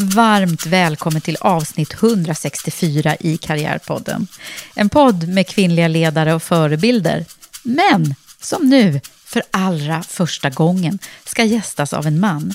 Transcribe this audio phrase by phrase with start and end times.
[0.00, 4.26] Varmt välkommen till avsnitt 164 i Karriärpodden.
[4.74, 7.24] En podd med kvinnliga ledare och förebilder.
[7.62, 12.54] Men som nu, för allra första gången, ska gästas av en man.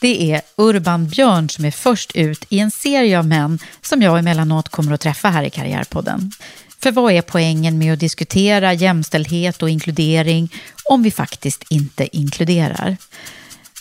[0.00, 4.18] Det är Urban Björn som är först ut i en serie av män som jag
[4.18, 6.32] emellanåt kommer att träffa här i Karriärpodden.
[6.78, 10.52] För vad är poängen med att diskutera jämställdhet och inkludering
[10.84, 12.96] om vi faktiskt inte inkluderar?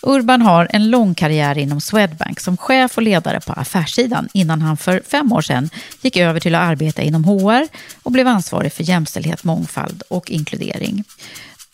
[0.06, 4.78] Urban har en lång karriär inom Swedbank som chef och ledare på affärssidan innan han
[4.78, 5.70] för fem år sedan
[6.02, 7.68] gick över till att arbeta inom HR
[8.04, 11.04] och blev ansvarig för jämställdhet, mångfald och inkludering.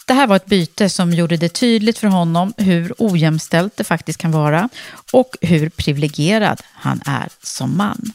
[0.05, 4.19] Det här var ett byte som gjorde det tydligt för honom hur ojämställt det faktiskt
[4.19, 4.69] kan vara
[5.13, 8.11] och hur privilegierad han är som man.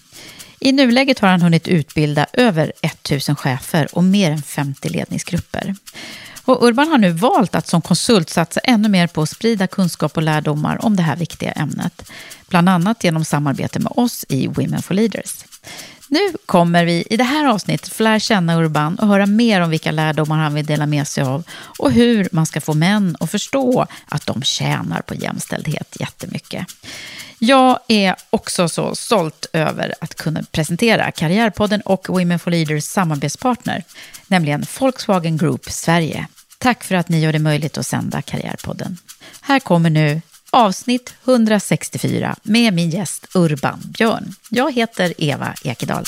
[0.61, 5.75] I nuläget har han hunnit utbilda över 1000 chefer och mer än 50 ledningsgrupper.
[6.45, 10.17] Och Urban har nu valt att som konsult satsa ännu mer på att sprida kunskap
[10.17, 12.11] och lärdomar om det här viktiga ämnet.
[12.49, 15.45] Bland annat genom samarbete med oss i Women for Leaders.
[16.09, 19.71] Nu kommer vi i det här avsnittet få lära känna Urban och höra mer om
[19.71, 21.45] vilka lärdomar han vill dela med sig av
[21.79, 26.67] och hur man ska få män att förstå att de tjänar på jämställdhet jättemycket.
[27.39, 33.85] Jag är också så stolt över att kunna presentera Karriärpodden och Women for Leaders samarbetspartner,
[34.27, 36.27] nämligen Volkswagen Group Sverige.
[36.65, 38.97] Tack för att ni gör det möjligt att sända Karriärpodden.
[39.41, 40.21] Här kommer nu
[40.51, 44.35] avsnitt 164 med min gäst Urban Björn.
[44.51, 46.05] Jag heter Eva Ekedal.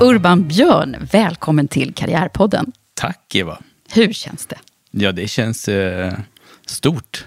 [0.00, 2.72] Urban Björn, välkommen till Karriärpodden.
[2.94, 3.58] Tack Eva.
[3.92, 4.58] Hur känns det?
[4.90, 6.12] Ja, det känns eh,
[6.66, 7.26] stort.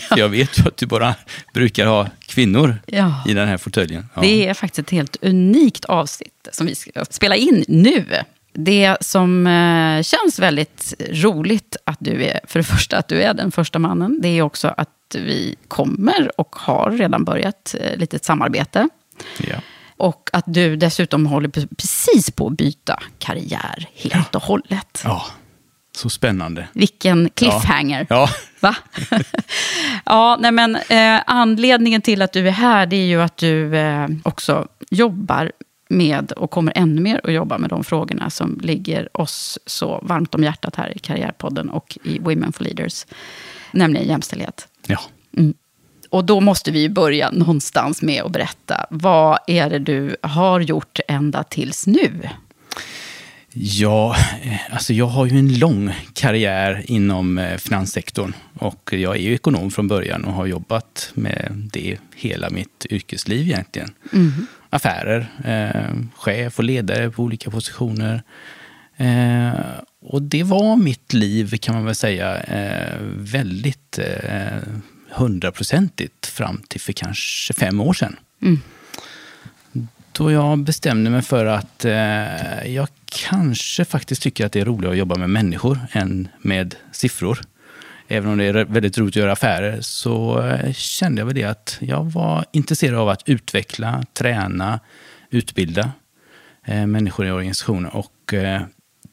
[0.00, 1.14] För Jag vet ju att du bara
[1.54, 3.22] brukar ha kvinnor Ja.
[3.28, 4.08] i den här fåtöljen.
[4.14, 4.20] Ja.
[4.20, 8.04] Det är faktiskt ett helt unikt avsnitt som vi ska spela in nu.
[8.52, 13.34] Det som eh, känns väldigt roligt att du är, för det första att du är
[13.34, 18.16] den första mannen, det är också att vi kommer och har redan börjat eh, lite
[18.16, 18.88] ett samarbete.
[19.38, 19.56] Ja.
[19.96, 25.00] Och att du dessutom håller precis på att byta karriär helt och hållet.
[25.04, 25.26] ja,
[25.96, 26.68] så spännande.
[26.72, 28.06] Vilken cliffhanger.
[28.10, 28.28] Ja,
[28.60, 28.76] Va?
[30.04, 33.76] ja, nej men eh, anledningen till att du är här, det är ju att du
[33.76, 35.52] eh, också jobbar
[35.88, 40.34] med och kommer ännu mer att jobba med de frågorna som ligger oss så varmt
[40.34, 43.06] om hjärtat här i Karriärpodden och i Women for Leaders,
[43.72, 44.68] nämligen jämställdhet.
[44.86, 44.98] ja.
[46.10, 51.00] Och då måste vi börja någonstans med att berätta, vad är det du har gjort
[51.08, 52.28] ända tills nu?
[53.56, 58.32] Ja, eh, alltså jag har ju en lång karriär inom eh, finanssektorn.
[58.58, 63.46] Och jag är ju ekonom från början och har jobbat med det hela mitt yrkesliv
[63.46, 63.90] egentligen.
[64.70, 68.22] Affärer, eh, chef och ledare på olika positioner.
[68.96, 69.60] Eh,
[70.02, 74.58] och det var mitt liv kan man väl säga eh, väldigt eh,
[75.10, 78.16] hundraprocentigt fram till för kanske fem år sedan.
[80.18, 84.92] Då jag bestämde mig för att eh, jag kanske faktiskt tycker att det är roligare
[84.92, 87.38] att jobba med människor än med siffror.
[88.08, 91.44] även om det är väldigt roligt att göra affärer, så eh, kände jag väl det
[91.44, 94.80] att jag var intresserad av att utveckla, träna,
[95.30, 95.92] utbilda
[96.64, 97.90] eh, människor i organisationen.
[97.90, 98.62] Och eh,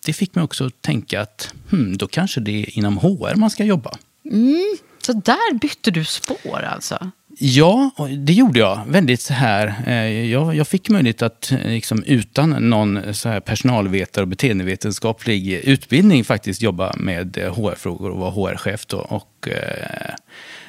[0.06, 3.50] det fick mig också att tänka att hmm, då kanske det är inom HR man
[3.50, 3.98] ska jobba.
[4.25, 7.12] Mm, så där bytte du spår alltså?
[7.44, 8.84] Ja, det gjorde jag.
[8.88, 9.84] Väldigt så här.
[9.88, 15.54] Eh, jag, jag fick möjlighet att eh, liksom, utan någon så här personalvetare och beteendevetenskaplig
[15.54, 18.86] utbildning faktiskt jobba med eh, HR-frågor och vara HR-chef.
[18.86, 18.98] Då.
[18.98, 20.14] Och eh,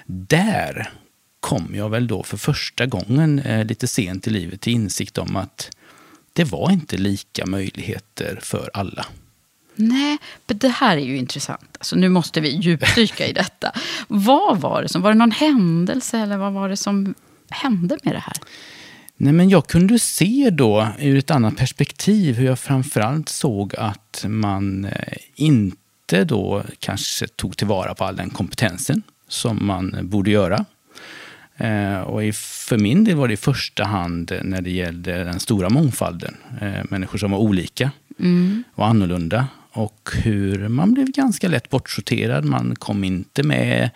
[0.06, 0.90] där
[1.40, 5.36] kom jag väl då för första gången eh, lite sent i livet till insikt om
[5.36, 5.70] att
[6.32, 9.06] det var inte lika möjligheter för alla.
[9.74, 11.76] Nej, men det här är ju intressant.
[11.78, 13.72] Alltså, nu måste vi djupdyka i detta.
[14.08, 17.14] Vad var det som, var det någon händelse eller vad var det som
[17.50, 18.36] hände med det här?
[19.16, 24.24] Nej, men jag kunde se då ur ett annat perspektiv hur jag framförallt såg att
[24.28, 30.64] man eh, inte då kanske tog tillvara på all den kompetensen som man borde göra.
[31.56, 35.68] Eh, och för min del var det i första hand när det gällde den stora
[35.68, 36.36] mångfalden.
[36.60, 38.64] Eh, människor som var olika mm.
[38.74, 42.44] och annorlunda och hur man blev ganska lätt bortsorterad.
[42.44, 43.90] Man kom inte med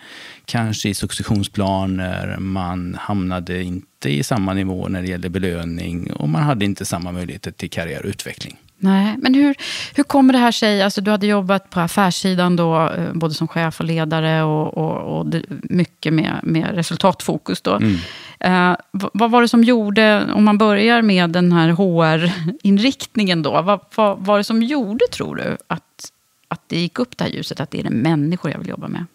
[0.45, 6.43] kanske i successionsplaner, man hamnade inte i samma nivå när det gällde belöning och man
[6.43, 8.57] hade inte samma möjligheter till karriärutveckling.
[8.79, 9.55] Nej, men hur,
[9.95, 10.81] hur kommer det här sig?
[10.81, 15.19] Alltså, du hade jobbat på affärssidan då, eh, både som chef och ledare och, och,
[15.19, 15.33] och
[15.63, 17.61] mycket med, med resultatfokus.
[17.61, 17.73] Då.
[17.75, 17.97] Mm.
[18.39, 23.79] Eh, vad var det som gjorde, om man börjar med den här HR-inriktningen då, vad,
[23.95, 26.11] vad var det som gjorde, tror du, att,
[26.47, 28.87] att det gick upp det här ljuset, att det är det människor jag vill jobba
[28.87, 29.05] med?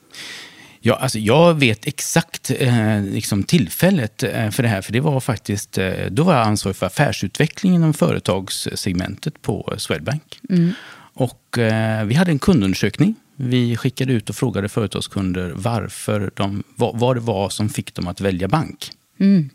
[0.85, 4.83] Ja, alltså jag vet exakt eh, liksom tillfället eh, för det här.
[4.83, 10.41] För det var faktiskt, eh, då var jag ansvarig för affärsutveckling inom företagssegmentet på Swedbank.
[10.51, 10.73] Mm.
[11.15, 13.15] Och eh, vi hade en kundundersökning.
[13.37, 18.09] Vi skickade ut och frågade företagskunder varför de, vad, vad det var som fick dem
[18.09, 18.91] att välja bank.
[19.19, 19.51] Mm.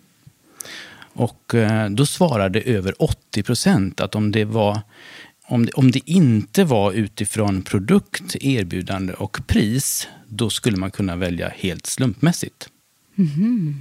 [1.13, 4.81] Och eh, då svarade över 80 procent att om det var
[5.47, 11.15] om det, om det inte var utifrån produkt, erbjudande och pris, då skulle man kunna
[11.15, 12.69] välja helt slumpmässigt.
[13.17, 13.75] Mm.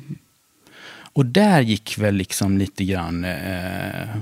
[1.13, 4.17] Och där gick väl liksom lite grann eh,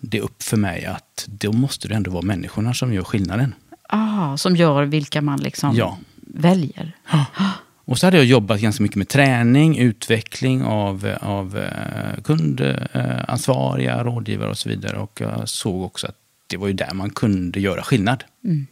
[0.00, 3.54] det upp för mig att då måste det ändå vara människorna som gör skillnaden.
[3.88, 5.98] Ah, som gör vilka man liksom ja.
[6.16, 6.92] väljer.
[7.12, 7.26] Ja.
[7.84, 14.50] Och så hade jag jobbat ganska mycket med träning, utveckling av, av eh, kundansvariga, rådgivare
[14.50, 14.98] och så vidare.
[14.98, 16.21] Och jag såg också att
[16.52, 18.24] det var ju där man kunde göra skillnad.
[18.44, 18.66] Mm.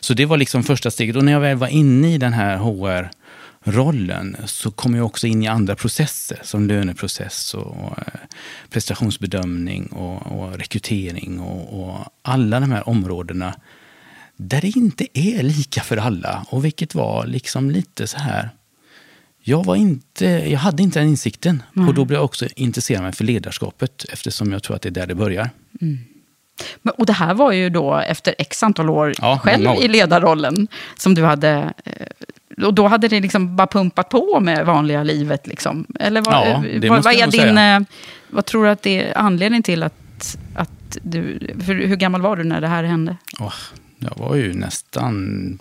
[0.00, 1.16] Så det var liksom första steget.
[1.16, 5.42] Och när jag väl var inne i den här HR-rollen så kom jag också in
[5.42, 8.20] i andra processer som löneprocess och eh,
[8.70, 13.54] prestationsbedömning och, och rekrytering och, och, alla de här områdena
[14.36, 18.50] där det inte är lika för alla och vilket var liksom lite så här
[19.40, 21.62] jag, var inte, jag hade inte den insikten.
[21.76, 21.88] Mm.
[21.88, 24.90] Och då blev jag också intresserad mig för ledarskapet eftersom jag tror att det är
[24.90, 25.50] där det börjar.
[25.80, 25.98] Mm.
[26.96, 29.82] Och det här var ju då efter x antal år ja, själv år.
[29.82, 30.68] i ledarrollen.
[30.96, 31.72] Som du hade...
[31.84, 35.46] Eh, och då hade det liksom bara pumpat på med vanliga livet?
[35.46, 35.86] Liksom.
[36.00, 37.30] Eller vad, ja, det vad, vad är din...
[37.30, 37.76] Säga.
[37.76, 37.82] Eh,
[38.30, 41.38] vad tror du att det är anledningen till att, att du...
[41.66, 43.16] För hur gammal var du när det här hände?
[43.40, 43.54] Oh,
[43.98, 45.58] jag var ju nästan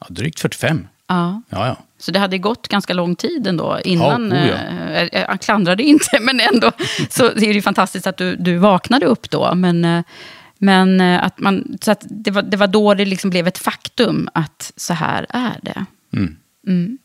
[0.00, 0.86] ja, drygt 45.
[1.14, 1.42] Ja.
[1.48, 1.76] Ja, ja.
[1.98, 4.30] Så det hade gått ganska lång tid ändå innan.
[4.30, 4.54] Ja, oh ja.
[4.54, 6.72] eh, jag eh, klandrade inte, men ändå.
[7.10, 9.54] Så det är ju fantastiskt att du, du vaknade upp då.
[9.54, 10.02] Men, eh,
[10.58, 13.58] men eh, att man, så att det, var, det var då det liksom blev ett
[13.58, 15.84] faktum att så här är det.
[16.12, 16.36] Mm.
[16.66, 16.98] Mm.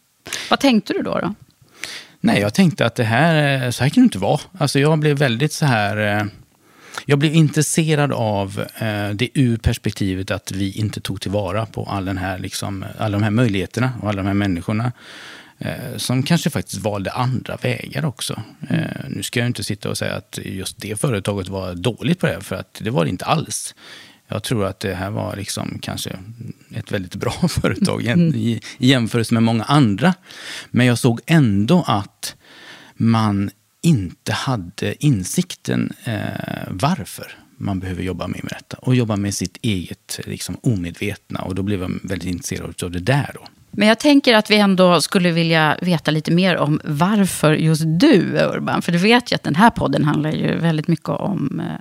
[0.50, 1.20] Vad tänkte du då?
[1.20, 1.34] då?
[2.20, 4.40] Nej, jag tänkte att det här, så här kan det inte vara.
[4.58, 6.28] Alltså jag blev väldigt så här
[7.06, 12.06] jag blev intresserad av eh, det ur perspektivet att vi inte tog tillvara på all
[12.06, 14.92] den här, liksom, alla de här möjligheterna och alla de här människorna.
[15.62, 18.42] Eh, som kanske faktiskt valde andra vägar också.
[18.70, 22.26] Eh, nu ska jag inte sitta och säga att just det företaget var dåligt på
[22.26, 23.76] det, för att det var det inte alls.
[24.28, 26.10] Jag tror att det här var liksom kanske
[26.76, 28.36] ett väldigt bra företag mm.
[28.36, 30.14] i, i jämförelse med många andra.
[30.72, 32.36] Men jag såg ändå att
[32.94, 38.78] man inte hade insikten eh, varför man behöver jobba mer med detta.
[38.78, 41.42] Och jobba med sitt eget liksom, omedvetna.
[41.42, 43.32] Och då blev jag väldigt intresserad av det där.
[43.34, 43.42] Då.
[43.72, 48.38] Men jag tänker att vi ändå skulle vilja veta lite mer om varför just du,
[48.54, 48.82] Urban.
[48.82, 51.80] För du vet ju att den här podden handlar ju väldigt mycket om eh,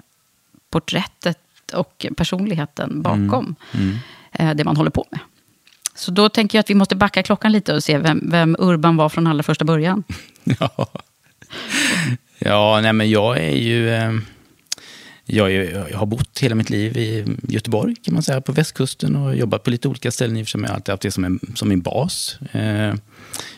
[0.71, 1.39] porträttet
[1.75, 3.87] och personligheten bakom mm.
[3.91, 3.97] Mm.
[4.33, 5.21] Eh, det man håller på med.
[5.95, 8.97] Så då tänker jag att vi måste backa klockan lite och se vem, vem Urban
[8.97, 10.05] var från allra första början.
[10.45, 10.87] ja.
[12.39, 13.91] Ja, nej men jag är ju...
[13.91, 14.13] Eh,
[15.31, 19.17] Jag, är, jag har bott hela mitt liv i Göteborg, kan man säga, på västkusten
[19.17, 21.03] och jobbat på lite olika ställen i och för sig, men jag har alltid haft
[21.03, 22.39] det som, en, som min bas.
[22.53, 22.95] Eh,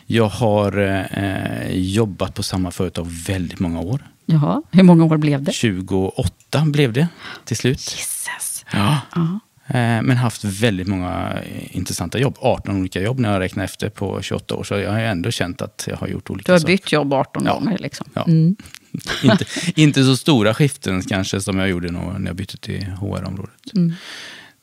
[0.05, 0.77] jag har
[1.13, 4.07] eh, jobbat på samma företag väldigt många år.
[4.25, 5.51] Jaha, hur många år blev det?
[5.53, 7.07] 28 blev det
[7.45, 7.79] till slut.
[7.79, 8.65] Jesus.
[8.73, 8.97] Ja.
[9.15, 9.39] Ja.
[9.67, 11.37] Eh, Men haft väldigt många
[11.71, 12.35] intressanta jobb.
[12.39, 14.63] 18 olika jobb när jag räknar efter på 28 år.
[14.63, 16.73] Så jag har ändå känt att jag har gjort olika Du har saker.
[16.73, 17.53] bytt jobb 18 Ja.
[17.53, 18.07] gånger liksom.
[18.13, 18.23] Ja.
[18.27, 18.55] Mm.
[19.23, 23.73] inte, inte så stora skiften kanske som jag gjorde när jag bytte till HR-området.
[23.75, 23.93] Mm.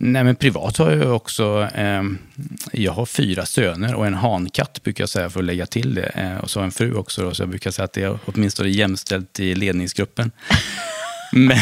[0.01, 2.03] Nej, men privat har jag också, eh,
[2.73, 6.07] jag har fyra söner och en hankatt brukar jag säga för att lägga till det.
[6.07, 8.03] Eh, och så har jag en fru också, då, så jag brukar säga att det
[8.03, 10.31] är åtminstone jämställt i ledningsgruppen.
[11.33, 11.59] men,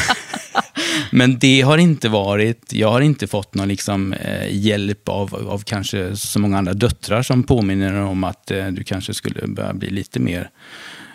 [1.11, 5.59] men det har inte varit, jag har inte fått någon liksom, eh, hjälp av, av
[5.59, 9.91] kanske så många andra döttrar som påminner om att eh, du kanske skulle börja bli
[9.91, 10.51] lite mer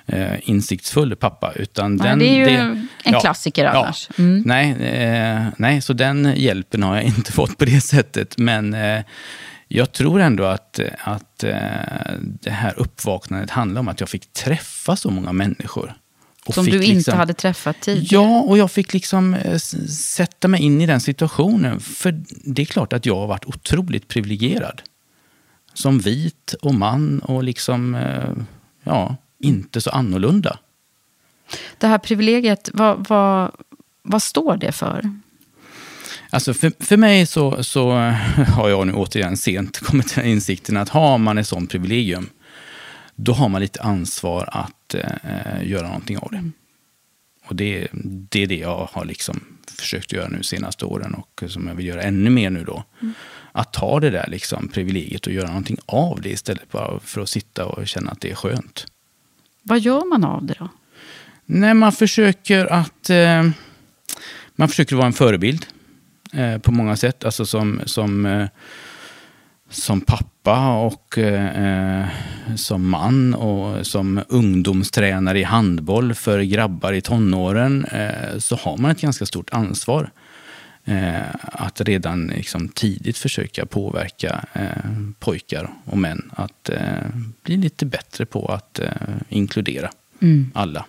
[0.05, 1.53] eh, insiktsfull pappa.
[1.55, 4.09] Utan Nej, den, det är ju en klassiker annars.
[4.17, 4.43] Mm.
[4.45, 8.37] Nej, eh, nej, så den hjälpen har jag inte fått på det sättet.
[8.37, 9.03] Men eh,
[9.67, 11.53] jag tror ändå att, att eh,
[12.21, 15.93] det här uppvaknandet handlar om att jag fick träffa så många människor.
[16.51, 18.23] Som du inte liksom- hade träffat tidigare.
[18.23, 21.79] Ja, och jag fick liksom eh, sätta mig in i den situationen.
[21.79, 24.81] För det är klart att jag har varit otroligt privilegierad.
[25.73, 28.29] Som vit och man och liksom, eh,
[28.83, 30.57] ja, inte så annorlunda.
[31.77, 33.51] Det här privilegiet, vad, vad,
[34.03, 35.11] vad står det för?
[36.29, 37.91] Alltså för, för mig så, så
[38.55, 42.29] har jag nu återigen sent kommit till insikten att har man ett sånt privilegium,
[43.15, 46.51] då har man lite ansvar att eh, göra någonting av det.
[47.45, 47.87] Och det,
[48.29, 49.41] det är det jag har liksom
[49.77, 52.83] försökt göra nu senaste åren och som jag vill göra ännu mer nu då.
[53.51, 57.29] Att ta det där liksom privilegiet och göra någonting av det istället bara för att
[57.29, 58.85] sitta och känna att det är skönt.
[59.63, 60.69] Vad gör man av det då?
[61.45, 63.49] Nej, man försöker att eh,
[64.55, 65.65] man försöker vara en förebild
[66.33, 67.23] eh, på många sätt.
[67.23, 68.47] Alltså som, som, eh,
[69.69, 72.07] som pappa och eh,
[72.55, 78.91] som man och som ungdomstränare i handboll för grabbar i tonåren eh, så har man
[78.91, 80.11] ett ganska stort ansvar.
[80.85, 86.79] Eh, att redan liksom tidigt försöka påverka eh, pojkar och män att eh,
[87.43, 88.91] bli lite bättre på att eh,
[89.29, 89.89] inkludera
[90.53, 90.85] alla.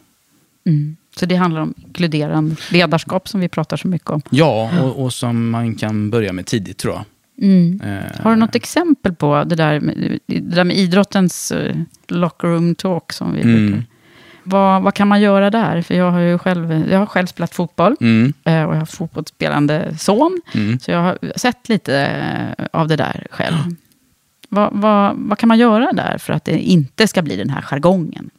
[0.66, 0.96] Mm.
[1.16, 4.22] Så det handlar om inkluderande ledarskap som vi pratar så mycket om.
[4.30, 7.04] Ja, och, och som man kan börja med tidigt tror jag.
[7.42, 11.76] Eh, Har du något exempel på det där med, det där med idrottens uh,
[12.08, 13.66] locker room talk som vi Mm.
[13.70, 13.84] brukar...
[14.44, 15.82] Vad, vad kan man göra där?
[15.82, 17.96] För jag har ju själv, jag har själv spelat fotboll.
[18.00, 20.40] Mm, eh, Och jag har fotbollsspelande son.
[20.54, 20.78] mm.
[20.78, 21.96] Så jag har sett lite
[22.58, 23.56] eh, av det där själv.
[24.48, 27.62] Vad, vad, vad kan man göra där för att det inte ska bli den här
[27.62, 28.30] jargongen?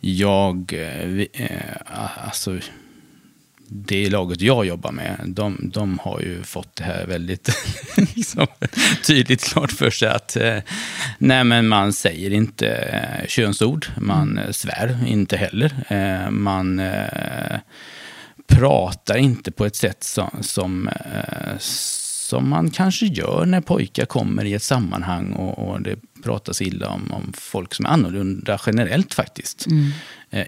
[0.00, 1.94] Jag, eh, vi- eh,
[2.26, 2.58] alltså,
[3.68, 7.50] det laget jag jobbar med, de, de har ju fått det här väldigt
[8.14, 8.46] liksom,
[9.06, 10.58] tydligt klart för sig att eh,
[11.18, 15.74] nej, men man säger inte eh, könsord, man eh, svär inte heller.
[16.30, 16.82] Man
[18.46, 20.90] pratar inte på ett sätt som, som,
[21.58, 26.88] som man kanske gör när pojkar kommer i ett sammanhang och, och det pratas illa
[26.88, 29.66] om, om folk som är annorlunda generellt faktiskt.
[29.66, 29.72] Eh,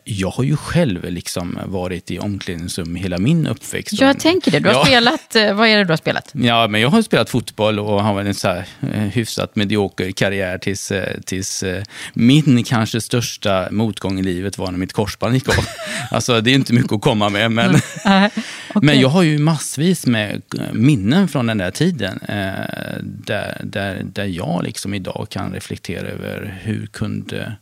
[0.04, 4.00] Jag har ju själv liksom varit i omklädningsrum hela min uppväxt.
[4.00, 4.58] Jag tänker det.
[4.60, 4.84] Du har Ja.
[4.84, 6.30] spelat, eh, vad är det du har spelat?
[6.32, 10.58] Ja, men jag har spelat fotboll och har en så här eh, hyfsat medioker karriär
[10.58, 11.82] tills, eh, tills eh,
[12.14, 15.64] min kanske största motgång i livet var när mitt korsband gick av.
[16.10, 17.72] alltså det är inte mycket att komma med, men,
[18.04, 18.30] Nej,
[18.68, 18.82] okej.
[18.86, 24.02] men jag har ju massvis med eh, minnen från den där tiden eh, där, där,
[24.12, 27.52] där jag liksom idag kan reflektera över hur kunde,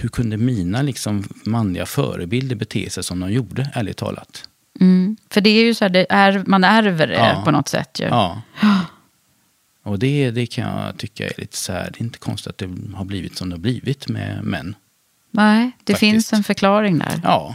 [0.00, 4.48] hur kunde mina liksom manliga förebilder bete sig som de gjorde, ärligt talat.
[4.80, 5.16] Mm.
[5.30, 7.42] För det är ju så här, är, man ärver det Ja.
[7.44, 8.00] på något sätt.
[8.00, 8.06] Ju.
[8.06, 8.42] Ja.
[9.82, 12.58] Och det, det kan jag tycka är lite så här, det är inte konstigt att
[12.58, 14.74] det har blivit som det har blivit med män.
[15.30, 15.98] Nej, det Faktiskt.
[16.00, 17.20] finns en förklaring där.
[17.24, 17.54] Ja.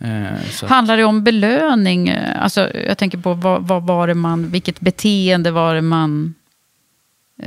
[0.00, 2.10] Eh, Handlar det om belöning?
[2.10, 6.34] Alltså, jag tänker på vad, vad var det man, vilket beteende var det man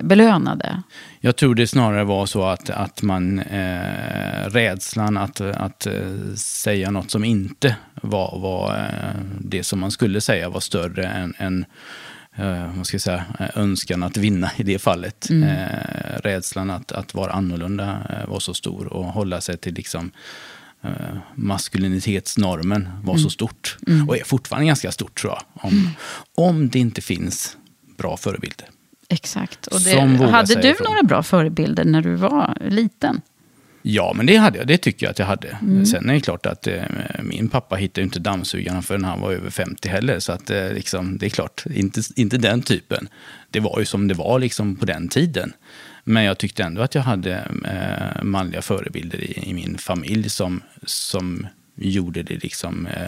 [0.02, 0.84] belönade?
[1.26, 6.92] jag tror det snarare var så att, att man, eh, rädslan att, att eh, säga
[6.92, 11.66] något som inte var, var eh, det som man skulle säga var större än, än
[12.36, 15.30] eh, vad ska jag säga, eh, önskan att vinna i det fallet.
[15.30, 17.98] Eh, rädslan att, att vara annorlunda
[18.28, 20.12] var så stor och hålla sig till liksom,
[20.84, 23.78] eh, maskulinitetsnormen var så stort.
[24.08, 25.44] Och är fortfarande ganska stort tror jag.
[25.54, 25.90] Om,
[26.36, 27.58] om det inte finns
[27.98, 28.68] bra förebilder.
[29.10, 29.67] Exakt.
[29.67, 30.88] Och det, hade du ifrån.
[30.89, 33.22] några bra förebilder när du var liten?
[33.86, 34.67] Ja, men det hade jag.
[34.67, 35.57] Det tycker jag att jag hade.
[35.62, 35.86] Mm.
[35.86, 36.83] Sen är det klart att eh,
[37.24, 40.19] min pappa hittade inte dammsugarna förrän han var över 50 heller.
[40.19, 43.07] Så att, eh, liksom, det är klart, inte, inte den typen.
[43.50, 45.53] Det var ju som det var liksom, på den tiden.
[46.03, 47.33] Men jag tyckte ändå att jag hade
[47.65, 53.08] eh, manliga förebilder i, i, min familj som, som gjorde det liksom, eh,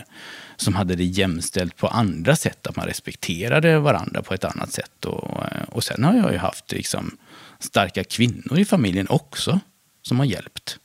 [0.56, 2.68] som hade det jämställt på andra sätt.
[2.68, 5.06] Att man respekterade varandra på ett annat sätt.
[5.06, 7.18] Och, eh, och sen har jag ju haft liksom,
[7.60, 9.60] starka kvinnor i familjen också
[10.02, 10.78] som har hjälpt.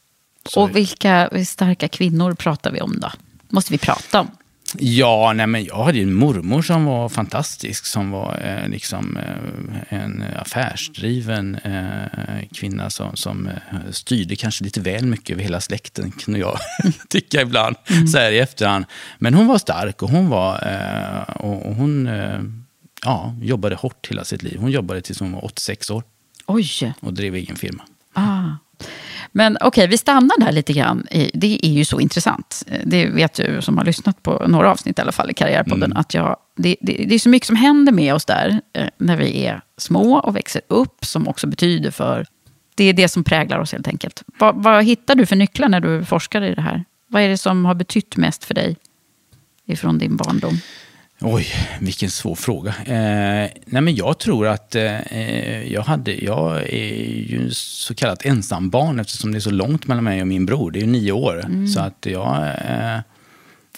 [0.47, 0.63] Så.
[0.63, 3.11] Och vilka starka kvinnor pratar vi om då?
[3.51, 4.31] måste vi prata om.
[4.79, 7.87] Ja, nej men jag hade ju en mormor som var fantastisk.
[7.87, 14.81] Som var eh, liksom eh, en affärsdriven eh, kvinna som, som eh, styrde kanske lite
[14.81, 16.59] väl mycket över hela släkten, kunde jag
[17.09, 18.07] tycka ibland, mm.
[18.07, 18.85] så här i efterhand.
[19.19, 22.41] Men hon var stark och hon var, eh, och, och, hon eh,
[23.05, 24.59] ja, jobbade hårt hela sitt liv.
[24.61, 26.03] Hon jobbade tills hon var 86 år.
[26.47, 26.95] Oj!
[27.01, 27.83] Och drev egen firma.
[28.13, 28.51] Ah.
[29.33, 31.07] Men okej, okay, vi stannar där lite grann.
[31.35, 32.67] Det är ju så intressant.
[32.85, 35.91] Det vet du som har lyssnat på några avsnitt i alla fall i Karriärpodden.
[35.91, 35.97] Mm.
[35.97, 39.17] Att jag, det, det, det, är så mycket som händer med oss där eh, när
[39.17, 41.05] vi är små och växer upp.
[41.05, 42.27] Som också betyder för...
[42.75, 44.23] Det är det som präglar oss helt enkelt.
[44.39, 46.85] Vad, vad hittar du för nycklar när du forskar i det här?
[47.07, 48.77] Vad är det som har betytt mest för dig
[49.67, 50.59] ifrån din barndom?
[51.23, 51.47] Oj,
[51.81, 52.71] vilken svår fråga.
[52.71, 59.01] Eh, nej men jag tror att eh, jag, hade, jag är ju så kallat ensambarn
[59.01, 60.71] eftersom det är så långt mellan mig och min bror.
[60.71, 61.45] Det är ju nio år.
[61.45, 61.69] Mm.
[61.69, 63.01] Så att jag, eh,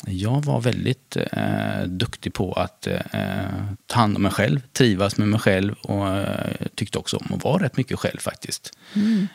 [0.07, 3.01] jag var väldigt eh, duktig på att eh,
[3.87, 7.45] ta hand om mig själv, trivas med mig själv och eh, tyckte också om att
[7.45, 8.79] vara rätt mycket själv faktiskt.
[8.95, 9.27] Mm.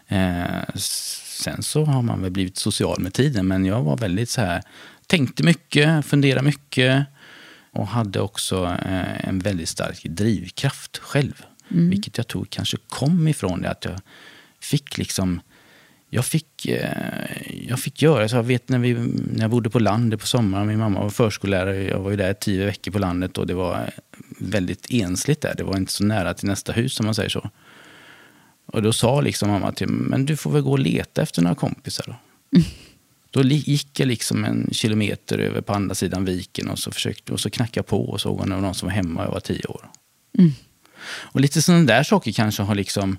[0.76, 4.62] sen så har man väl blivit social med tiden, men jag var väldigt så här,
[5.08, 7.08] tänkte mycket, funderade mycket
[7.78, 11.46] och hade också eh, en väldigt stark drivkraft själv.
[11.72, 11.90] Mm.
[11.90, 14.00] Vilket jag tror kanske kom ifrån det att jag
[14.60, 15.42] fick liksom
[16.10, 18.36] jag fick, eh, jag fick göra så.
[18.36, 20.68] Jag vet när, vi, när jag bodde på landet på sommaren.
[20.68, 21.84] Min mamma var förskollärare.
[21.84, 23.90] Jag var ju där tio veckor på landet och det var
[24.40, 25.56] väldigt ensligt där.
[25.58, 27.50] Det var inte så nära till nästa hus om man säger så.
[28.66, 31.42] Och då sa liksom mamma till mig, men du får väl gå och leta efter
[31.42, 32.16] några kompisar då.
[32.58, 32.68] Mm.
[33.38, 37.40] Då gick jag liksom en kilometer över på andra sidan viken och så, försökte, och
[37.40, 39.32] så knackade jag på och såg om det var någon som var hemma och jag
[39.32, 39.90] var tio år.
[40.38, 40.52] Mm.
[41.08, 43.18] Och lite sådana där saker kanske har liksom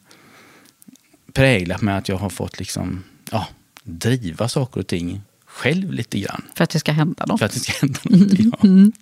[1.33, 3.47] präglat mig att jag har fått liksom, ja,
[3.83, 6.43] driva saker och ting själv lite grann.
[6.55, 7.39] För att det ska hända något.
[7.39, 8.59] För att det ska hända något, ja.
[8.69, 8.93] Mm.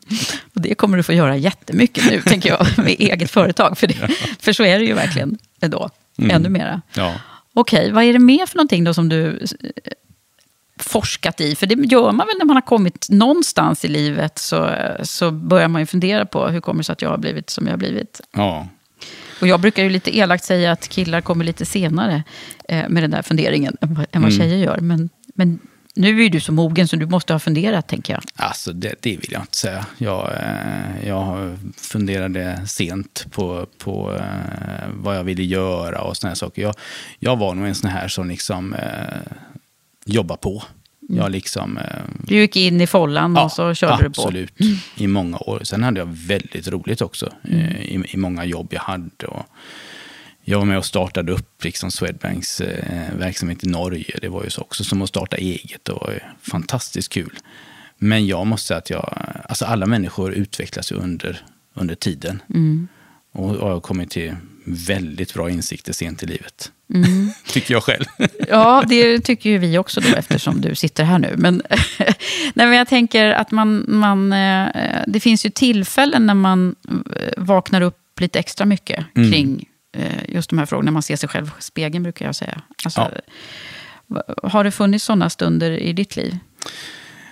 [0.54, 3.78] Och det kommer du få göra jättemycket nu, tänker jag, med eget företag.
[3.78, 4.08] För, det, ja.
[4.38, 6.30] för så är det ju verkligen då, mm.
[6.30, 6.82] ännu mera.
[6.94, 7.20] Ja.
[7.54, 9.46] Okej, vad är det mer för någonting då som du
[10.76, 11.54] forskat i.
[11.54, 14.38] För det gör man väl när man har kommit någonstans i livet.
[14.38, 14.70] Så,
[15.02, 17.66] så börjar man ju fundera på hur kommer det sig att jag har blivit som
[17.66, 18.20] jag har blivit.
[18.32, 18.68] Ja.
[19.40, 22.22] Och jag brukar ju lite elakt säga att killar kommer lite senare
[22.68, 24.30] eh, med den där funderingen än, vad mm.
[24.30, 24.78] tjejer gör.
[24.80, 25.58] Men, men
[25.94, 28.22] nu är du så mogen så du måste ha funderat, tänker jag.
[28.36, 29.86] Alltså, det, det vill jag inte säga.
[29.98, 36.62] Jag, eh, jag funderade sent på, på eh, vad jag ville göra och såna saker.
[36.62, 36.74] Jag,
[37.18, 39.32] jag var nog en sån här som liksom eh,
[40.06, 40.62] jobba på.
[41.08, 41.22] Mm.
[41.22, 41.84] Jag liksom, eh,
[42.18, 44.28] du gick in i follan ja, och så körde absolut, du på?
[44.28, 44.76] Absolut, mm.
[44.96, 45.60] i många år.
[45.62, 47.60] Sen hade jag väldigt roligt också mm.
[47.60, 49.26] eh, i, i, många jobb jag hade.
[49.26, 49.46] Och
[50.44, 54.18] jag var med och startade upp liksom Swedbanks eh, verksamhet i Norge.
[54.20, 55.84] Det var ju så också som att starta eget.
[55.84, 57.38] Det var fantastiskt kul.
[57.98, 62.42] Men jag måste säga att jag, alltså alla människor utvecklas under, under tiden.
[62.54, 62.88] Mm.
[63.36, 66.72] Och, har kommit till väldigt bra insikter sent i livet.
[66.94, 67.30] Mm.
[67.46, 68.04] tycker jag själv.
[68.48, 71.34] ja, det tycker ju vi också då, eftersom du sitter här nu.
[71.36, 71.62] Men,
[72.54, 74.68] nej, men jag tänker att man, man, eh,
[75.06, 76.74] det finns ju tillfällen när man
[77.16, 79.32] eh, vaknar upp lite extra mycket mm.
[79.32, 80.90] kring eh, just de här frågorna.
[80.90, 82.62] Man ser sig själv i spegeln, brukar jag säga.
[82.84, 84.22] Alltså, ja.
[84.42, 86.38] Har det funnits sådana stunder i ditt liv?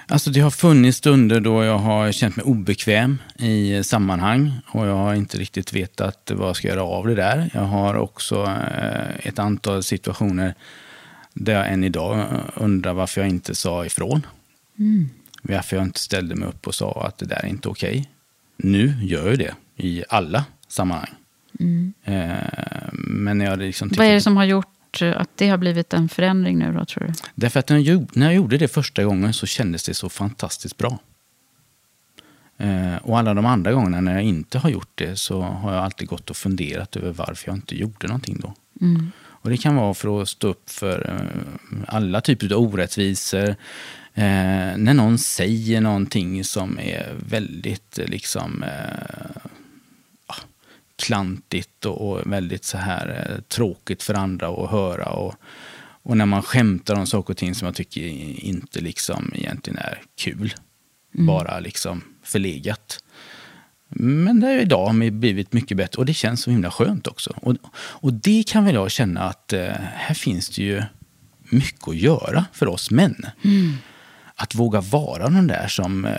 [0.09, 4.97] Alltså det har funnits stunder då jag har känt mig obekväm i sammanhang och jag
[4.97, 7.51] har inte riktigt vetat vad jag ska göra av det där.
[7.55, 10.55] Jag har också eh, ett antal situationer
[11.35, 14.27] där jag än idag undrar varför jag inte sa ifrån.
[14.79, 15.09] Mm.
[15.43, 17.91] Varför jag inte ställde mig upp och sa att det där är inte okej.
[17.91, 18.05] Okay.
[18.57, 21.15] Nu gör jag det i alla sammanhang.
[21.61, 21.93] Mm.
[22.05, 26.09] Eh, men jag liksom Vad är det som har gjort att det har blivit en
[26.09, 27.13] förändring nu då, tror du?
[27.35, 27.79] Därför att när
[28.15, 30.99] jag, gjorde det första gången så kändes det så fantastiskt bra.
[32.59, 35.85] Eh, och alla de andra gångerna när jag inte har gjort det så har jag
[35.85, 38.55] alltid gått och funderat över varför jag inte gjorde någonting då.
[38.81, 39.11] Mm.
[39.45, 43.49] Och det kan vara för att stå upp för eh, alla typer av orättvisor.
[44.15, 49.51] Eh, när någon säger någonting som är väldigt liksom eh,
[51.03, 55.07] klantigt och, väldigt så här eh, tråkigt för andra att höra.
[55.09, 55.35] Och,
[56.03, 58.01] Och när man skämtar om saker och ting som jag tycker
[58.45, 60.55] inte liksom egentligen är kul.
[61.15, 61.27] Mm.
[61.27, 62.99] Bara liksom förlegat.
[63.97, 67.35] Men det är idag har blivit mycket bättre och det känns så himla skönt också.
[67.37, 70.83] Och, och det kan väl jag känna att eh, här finns det ju
[71.51, 73.27] mycket att göra för oss män.
[73.45, 73.73] Mm.
[74.35, 76.17] Att våga vara den där som eh,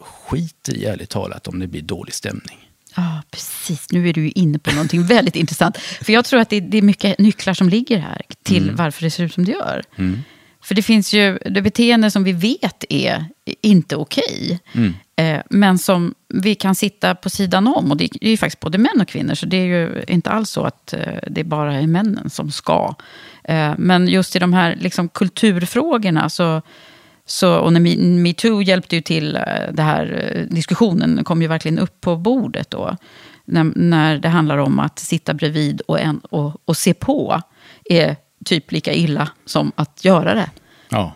[0.00, 2.67] skiter i, ärligt talat, om det blir dålig stämning.
[2.96, 3.92] Ja, precis.
[3.92, 5.76] Nu är du inne på någonting väldigt intressant.
[5.78, 8.76] För jag tror att det, det, är mycket nycklar som ligger här till mm.
[8.76, 9.82] varför det ser ut som det gör.
[9.96, 10.22] Mm.
[10.62, 13.24] För det finns ju det beteende som vi vet är
[13.60, 14.60] inte okej.
[14.72, 14.94] Mm.
[15.16, 17.90] Eh, men som vi kan sitta på sidan om.
[17.90, 19.34] Och det är ju faktiskt både män och kvinnor.
[19.34, 22.94] Så det är ju inte alls så att eh, det bara är männen som ska.
[23.44, 26.62] Eh, men just i de här liksom, kulturfrågorna så
[27.30, 27.80] så, och när
[28.18, 32.70] metoo hjälpte ju till, eh, det här eh, diskussionen kom ju verkligen upp på bordet
[32.70, 32.96] då.
[33.44, 37.42] När, när det handlar om att sitta bredvid och, en, och, och se på
[37.84, 40.50] är typ lika illa som att göra det.
[40.88, 41.14] Ja.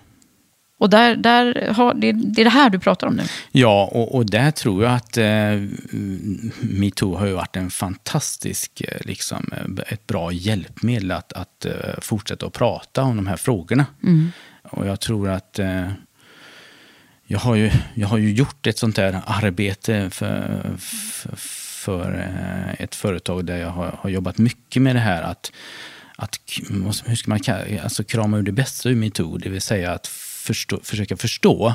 [0.78, 3.22] Och där, där har, det, det är det här du pratar om nu?
[3.52, 5.24] Ja, och, och där tror jag att eh,
[6.60, 9.52] metoo har ju varit en fantastisk, eh, liksom,
[9.86, 11.66] ett bra hjälpmedel att, att
[12.00, 13.86] fortsätta att prata om de här frågorna.
[14.02, 14.32] Mm.
[14.72, 15.88] Och jag tror att eh,
[17.26, 21.36] jag, har ju, jag har ju gjort ett sånt här arbete för, för,
[21.84, 25.52] för eh, ett företag där jag har, har, jobbat mycket med det här att,
[26.16, 26.38] att
[27.06, 27.40] hur ska man
[27.82, 31.74] alltså krama ur det bästa ur metoo, det vill säga att förstå, försöka förstå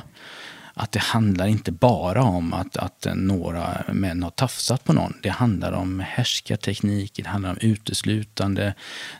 [0.77, 5.13] att det handlar inte bara om att, att några män har tafsat på någon.
[5.21, 8.73] Det handlar om härskarteknik, det handlar om uteslutande,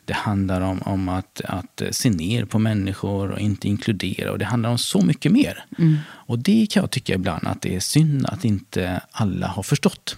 [0.06, 4.32] det handlar om, om att, att se ner på människor och inte inkludera.
[4.32, 5.66] Och det handlar om så mycket mer.
[5.78, 5.98] Mm.
[6.10, 10.18] Och det kan jag tycka ibland att det är synd att inte alla har förstått.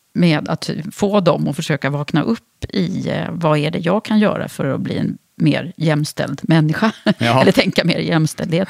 [0.13, 4.19] med att få dem att försöka vakna upp i eh, vad är det jag kan
[4.19, 6.91] göra för att bli en mer jämställd människa.
[7.17, 7.41] Ja.
[7.41, 8.69] Eller tänka mer jämställdhet.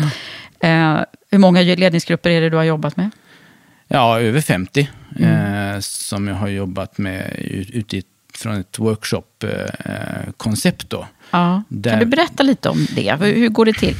[0.60, 1.00] Eh,
[1.32, 3.10] hur många ledningsgrupper är det du har jobbat med?
[3.88, 4.90] Ja, över 50.
[5.20, 5.74] Mm.
[5.76, 7.36] Eh, som jag har jobbat med
[7.74, 10.90] ute i från ett workshop-koncept.
[10.90, 11.08] då.
[11.32, 11.64] Ja.
[11.70, 13.16] Där- Kan du berätta lite om det?
[13.20, 13.96] Hur, hur går det till?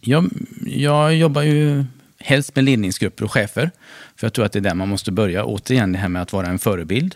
[0.00, 0.30] Jag,
[0.66, 1.84] jag jobbar ju
[2.20, 3.70] helst med ledningsgrupper och chefer.
[4.16, 5.44] För jag tror att det är där man måste börja.
[5.44, 7.14] Återigen det här med att vara en förebild.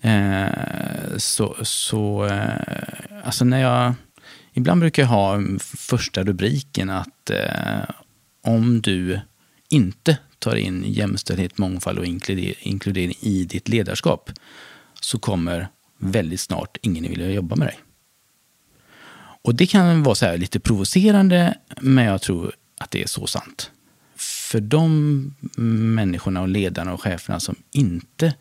[0.00, 3.94] Eh, så, så eh, alltså när jag...
[4.54, 5.42] Ibland brukar jag ha
[5.76, 7.94] första rubriken att eh,
[8.42, 9.20] om du
[9.68, 14.30] inte tar in jämställdhet, mångfald och inkludering i ditt ledarskap
[15.00, 17.78] så kommer väldigt snart ingen vilja jobba med dig.
[19.42, 23.26] Och det kan vara så här lite provocerande, men jag tror att det är så
[23.26, 23.70] sant.
[24.52, 25.34] För de
[25.94, 28.34] människorna och ledarna och cheferna som inte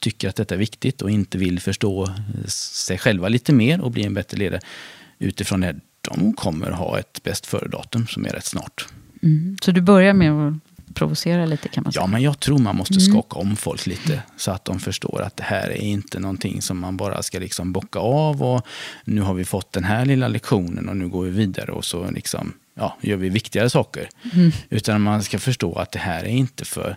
[0.00, 2.08] tycker att detta är viktigt och inte vill förstå
[2.46, 4.60] sig själva lite mer och bli en bättre ledare
[5.18, 8.86] utifrån det, de kommer ha ett bäst före-datum som är rätt snart.
[9.22, 9.56] Mm.
[9.62, 10.54] Så du börjar med att
[10.94, 12.02] provocera lite kan man säga?
[12.02, 15.36] Ja, men jag tror man måste skaka om folk lite så att de förstår att
[15.36, 18.66] det här är inte någonting som man bara ska liksom bocka av och
[19.04, 22.10] nu har vi fått den här lilla lektionen och nu går vi vidare och så
[22.10, 24.08] liksom, ja, gör vi viktigare saker.
[24.70, 26.96] Utan man ska förstå att det här är inte för,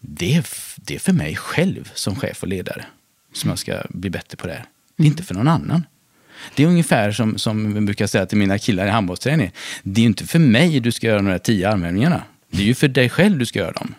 [0.00, 0.46] det är,
[0.76, 2.84] det är för mig själv som chef och ledare
[3.32, 4.64] som jag ska bli bättre på det här.
[4.96, 5.86] Det är inte för någon annan.
[6.54, 9.52] Det är ungefär som, som jag brukar säga till mina killar i handbollsträning.
[9.82, 12.22] Det är inte för mig du ska göra de här tio armhävningarna.
[12.50, 13.94] Det är ju för dig själv du ska göra dem.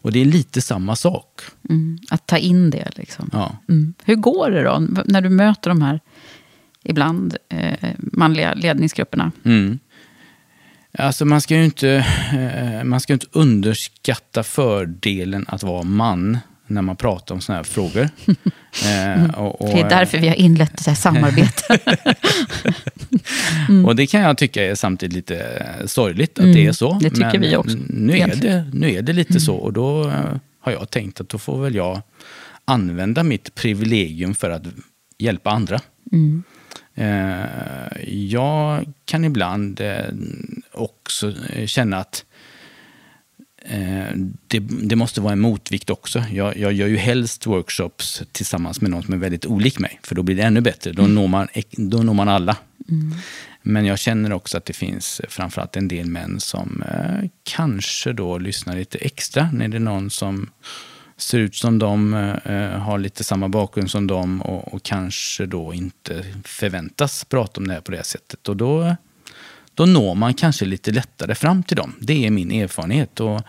[0.00, 1.40] Och det är lite samma sak.
[1.68, 1.98] Mm.
[2.10, 3.30] Att ta in det liksom.
[3.32, 3.56] Ja.
[3.68, 3.94] Mm.
[4.04, 6.00] Hur går det då när du möter de här
[6.82, 9.32] ibland eh, manliga ledningsgrupperna?
[9.44, 9.78] Mm.
[10.92, 16.82] Alltså man ska ju inte, eh, man ska inte underskatta fördelen att vara man när
[16.82, 18.08] man pratar om sådana här frågor.
[18.86, 21.82] Eh, och, och, Det är därför vi har inlett det här samarbetet.
[23.86, 26.90] Och det kan jag tycka är samtidigt lite sorgligt att det är så.
[26.90, 27.02] Mm.
[27.02, 28.24] det tycker Men vi också, Nu är.
[28.24, 28.40] Mm.
[28.40, 31.62] det, nu är det lite så och då eh, har jag tänkt att då får
[31.62, 32.02] väl jag
[32.64, 34.62] använda mitt privilegium för att
[35.18, 35.80] hjälpa andra.
[36.98, 37.40] Mm.
[37.40, 40.04] Eh, jag kan ibland eh,
[40.72, 42.24] också eh, känna att
[44.46, 46.24] det, det måste vara en motvikt också.
[46.32, 50.14] Jag, jag gör ju helst workshops tillsammans med någon som är väldigt olik mig, för
[50.14, 50.92] då blir det ännu bättre.
[50.92, 52.56] Då, når, man, då når man alla.
[53.62, 58.38] Men jag känner också att det finns framförallt en del män som eh, kanske då
[58.38, 60.50] lyssnar lite extra när det är någon som
[61.18, 65.46] ser ut som de, eh, eh, har lite samma bakgrund som de och, och kanske
[65.46, 68.48] då inte förväntas prata om det här på det här sättet.
[68.48, 68.96] Och då,
[69.74, 71.94] då når man kanske lite lättare fram till dem.
[72.00, 73.20] Det är min erfarenhet.
[73.20, 73.40] Och,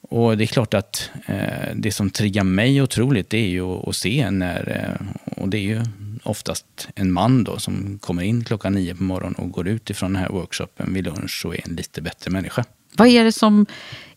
[0.00, 3.88] och det är klart att eh, det som triggar mig otroligt det är ju att,
[3.88, 5.82] att se när, eh, och det är ju
[6.22, 10.12] oftast en man då som kommer in klockan nio på morgonen och går ut ifrån
[10.12, 12.64] den här workshopen vid lunch och är en lite bättre människa.
[12.96, 13.66] Vad är det som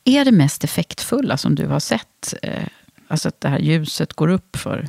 [0.06, 2.34] är det mest effektfulla som du har sett?
[2.42, 2.64] Eh,
[3.08, 4.88] alltså att det här ljuset går upp för?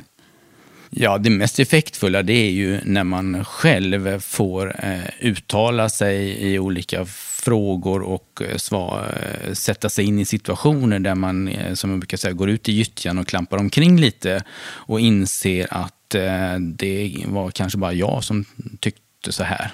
[0.89, 6.59] Ja, det mest effektfulla det är ju när man själv får eh, uttala sig i
[6.59, 11.99] olika frågor och eh, svar, eh, sätta sig in i situationer där man, som jag
[11.99, 17.25] brukar säga, går ut i gyttjan och klampar omkring lite och inser att eh, det
[17.25, 18.45] var kanske bara jag som
[18.79, 19.71] tyckte så här.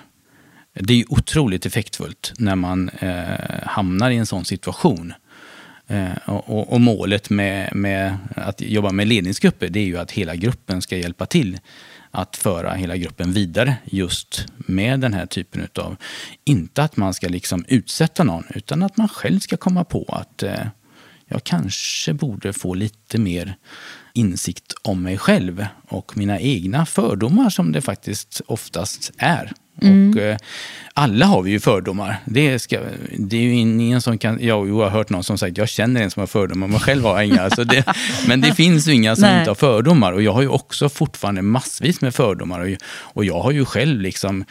[0.73, 5.13] Det är otroligt effektfullt när man eh, hamnar i en sån situation.
[5.89, 10.36] Eh, och, och, målet med, med att jobba med ledningsgrupper det är ju att hela
[10.36, 11.60] gruppen ska hjälpa till
[12.12, 15.95] att föra hela gruppen vidare just med den här typen av,
[16.45, 20.43] inte att man ska liksom utsätta någon, utan att man själv ska komma på att
[20.43, 20.67] eh,
[21.25, 23.56] jag kanske borde få lite mer
[24.13, 29.54] insikt om mig själv och mina egna fördomar som det faktiskt oftast är.
[29.81, 30.37] Och, eh,
[30.93, 32.17] alla har vi ju fördomar.
[32.25, 32.79] Det, ska,
[33.17, 34.37] det är ju ingen som kan...
[34.41, 37.03] Jag, jag har hört någon som sagt jag känner en som har fördomar, men själv
[37.03, 37.49] har jag inga.
[37.49, 37.83] Så det,
[38.27, 39.39] men det finns ju inga som Nej.
[39.39, 40.11] inte har fördomar.
[40.11, 42.59] Och jag har ju också fortfarande massvis med fördomar.
[42.59, 44.45] Och, och jag har ju själv liksom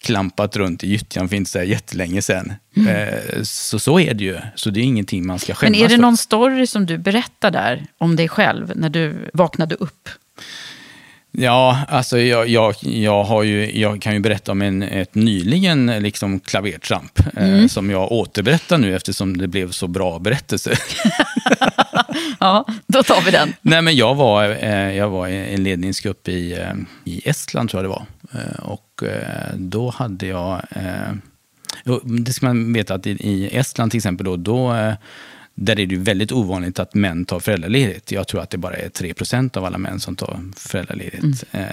[0.00, 2.52] klampat runt i gyttjan för inte så jättelänge sedan.
[2.88, 4.38] Eh, så så är det ju.
[4.54, 6.02] Så det är ingenting man ska skämmas Men är det för.
[6.02, 10.08] någon story som du berättar där om dig själv när du vaknade upp?
[11.32, 15.86] Ja, alltså jag, jag, jag, har ju, jag kan ju berätta om en, ett nyligen
[15.86, 20.72] liksom klavertramp eh, som jag återberättar nu eftersom det blev så bra berättelse.
[22.42, 23.52] Ja, då tar vi den.
[23.62, 27.84] Nej, men jag var, eh, jag var i en ledningsgrupp i, eh, i Estland, tror
[27.84, 28.06] jag det var.
[28.40, 30.62] Eh, och eh, då hade jag...
[30.70, 31.12] Eh,
[32.04, 34.94] det ska man veta att i, i Estland till exempel, då, då, eh,
[35.60, 38.12] där är det ju väldigt ovanligt att män tar föräldraledighet.
[38.12, 41.44] Jag tror att det bara är 3% av alla män som tar föräldraledighet.
[41.50, 41.64] Eh,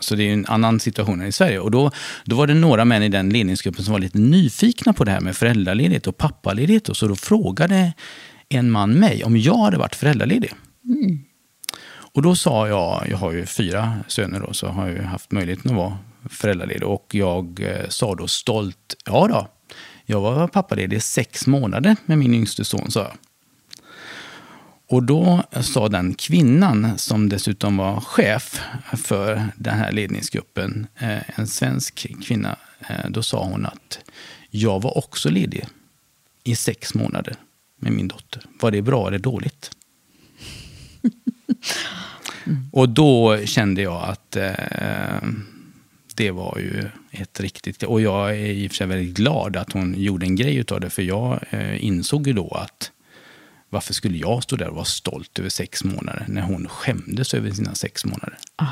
[0.00, 1.60] så det är ju en annan situation än i Sverige.
[1.60, 1.90] Och då,
[2.24, 5.20] då var det några män i den ledningsgruppen som var lite nyfikna på det här
[5.20, 6.88] med föräldraledighet och pappaledighet.
[6.88, 7.92] Och så då frågade
[8.48, 10.52] en man mig om jag hade varit föräldraledig.
[12.16, 15.70] Och då sa jag, jag har ju fyra söner då, så har jag haft möjligheten
[15.70, 15.98] att vara
[16.30, 16.88] föräldraledig.
[16.88, 19.48] Och jag eh, sa då stolt, ja då,
[20.06, 23.16] jag var pappaledig sex månader med min yngste son, sa jag.
[24.88, 28.60] Och då sa den kvinnan, som dessutom var chef
[28.96, 32.56] för den här ledningsgruppen, eh, en svensk kvinna,
[32.88, 33.98] eh, då sa hon att
[34.50, 35.66] jag var också ledig
[36.44, 37.36] i sex månader
[37.80, 38.42] med min dotter.
[38.60, 39.70] Var det bra eller dåligt?
[42.44, 42.68] Mm.
[42.72, 45.22] Och då kände jag att eh,
[46.14, 46.88] det var ju
[47.20, 47.82] ett riktigt...
[47.82, 50.80] Och jag är i och för sig väldigt glad att hon gjorde en grej av
[50.80, 52.90] det, för jag eh, insåg ju då att
[53.68, 57.50] varför skulle jag stå där och vara stolt över sex månader när hon skämdes över
[57.50, 58.38] sina sex månader?
[58.56, 58.66] Ah.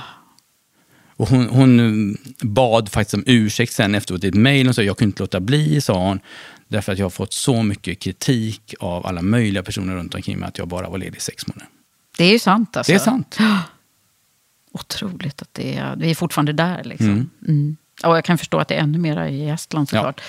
[1.16, 4.98] Och hon, hon, bad faktiskt om ursäkt sen efteråt i ett mejl och sa jag
[4.98, 6.20] kunde inte låta bli, sa hon.
[6.68, 10.48] Därför att jag har fått så mycket kritik av alla möjliga personer runt omkring mig
[10.48, 11.68] att jag bara var ledig i sex månader.
[12.16, 12.92] Det är ju sant alltså.
[12.92, 13.38] Det är sant.
[14.72, 16.84] Otroligt att det är, vi är fortfarande där.
[16.84, 17.08] Liksom.
[17.08, 17.30] Mm.
[17.48, 17.76] Mm.
[18.02, 20.20] Och jag kan förstå att det är ännu mer i Estland såklart.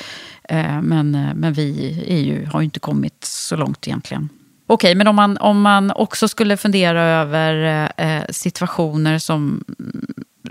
[0.49, 0.56] Ja.
[0.56, 4.30] Eh, men, eh, men vi är ju, har ju inte kommit så långt egentligen.
[4.67, 9.63] Okej, men om man, om man också skulle fundera över eh, situationer som,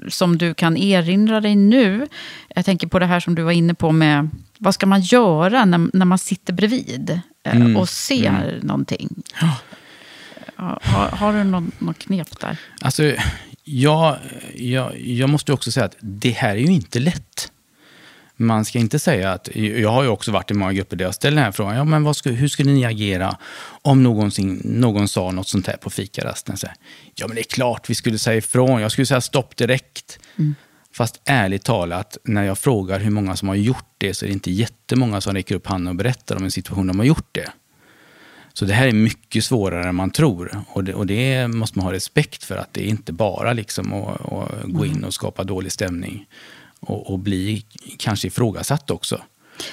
[0.08, 2.06] som du kan erinra dig nu.
[2.54, 5.64] Jag tänker på det här som du var inne på med vad ska man göra
[5.64, 7.76] när, när man sitter bredvid eh, mm.
[7.76, 8.66] och ser mm.
[8.66, 9.08] någonting?
[9.40, 9.56] Ja.
[10.56, 12.56] Har, har, du någon, någon knep där?
[12.80, 13.12] Alltså,
[13.64, 14.16] jag,
[14.54, 17.50] jag, jag måste också säga att det här är ju inte lätt
[18.36, 21.14] man ska inte säga att, jag har ju också varit i många grupper där jag
[21.14, 23.38] ställer den här frågan, ja, men skulle, hur skulle ni agera
[23.82, 26.56] om någonsin, någon sa något sånt här på fikarasten?
[26.56, 26.66] Så
[27.14, 30.18] ja men det är klart vi skulle säga ifrån, jag skulle säga stopp direkt.
[30.36, 30.54] Mm.
[30.92, 34.32] Fast ärligt talat, när jag frågar hur många som har gjort det så är det
[34.32, 37.50] inte jättemånga som räcker upp handen och berättar om en situation de har gjort det.
[38.54, 40.64] Så det här är mycket svårare än man tror.
[40.68, 43.92] Och det, och det måste man ha respekt för, att det är inte bara liksom
[43.92, 46.26] att, att gå in och skapa dålig stämning
[46.80, 47.64] och, och bli
[47.98, 49.20] kanske ifrågasatt också.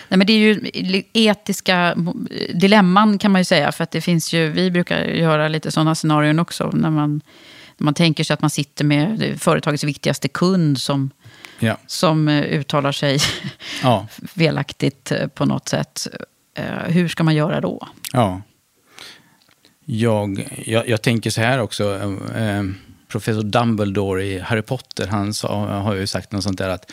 [0.07, 0.71] Nej, men det är ju
[1.13, 1.95] etiska
[2.53, 3.71] dilemman kan man ju säga.
[3.71, 6.71] För att det finns ju, vi brukar göra lite sådana scenarion också.
[6.73, 7.21] När man,
[7.77, 11.09] när man tänker sig att man sitter med företagets viktigaste kund som,
[11.59, 11.77] ja.
[11.87, 13.19] som eh, uttalar sig
[13.83, 14.07] ja.
[14.35, 16.07] felaktigt eh, på något sätt.
[16.53, 17.87] Eh, hur ska man göra då?
[18.13, 18.41] Ja.
[19.85, 21.99] Jag, jag, jag tänker så här också.
[22.35, 22.63] Eh,
[23.07, 26.91] professor Dumbledore i Harry Potter, han sa, har ju sagt något sånt där att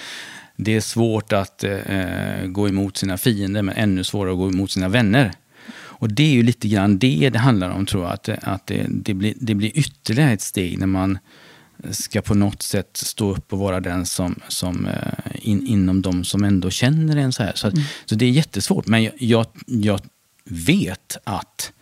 [0.56, 4.70] det är svårt att eh, gå emot sina fiender, men ännu svårare att gå emot
[4.70, 5.32] sina vänner.
[5.70, 8.12] Och det är ju lite grann det det handlar om, tror jag.
[8.12, 11.18] Att, att det, det, blir, det blir ytterligare ett steg när man
[11.90, 14.92] ska på något sätt stå upp och vara den som, som eh,
[15.34, 17.52] in, inom de som ändå känner en så här.
[17.54, 17.80] Så, mm.
[18.04, 18.86] så det är jättesvårt.
[18.86, 20.00] Men jag, jag, jag
[20.44, 21.72] vet att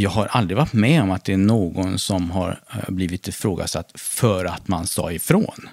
[0.00, 3.92] jag har aldrig varit med om att det är någon som har eh, blivit ifrågasatt
[3.94, 5.68] för att man sa ifrån.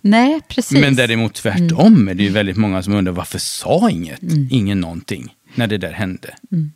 [0.00, 0.80] Nej, precis.
[0.80, 2.08] Men däremot tvärtom mm.
[2.08, 4.48] är det ju väldigt många som undrar varför sa inget, mm.
[4.50, 6.34] ingen någonting, när det där hände.
[6.52, 6.72] Mm.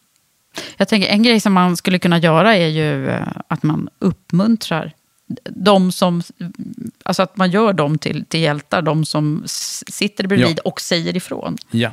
[0.76, 4.92] Jag tänker en grej som man skulle kunna göra är ju eh, att man uppmuntrar
[5.44, 6.22] de som,
[7.02, 10.62] alltså att man gör dem till, till hjältar, de som sitter bredvid ja.
[10.64, 11.56] och säger ifrån.
[11.70, 11.92] Ja.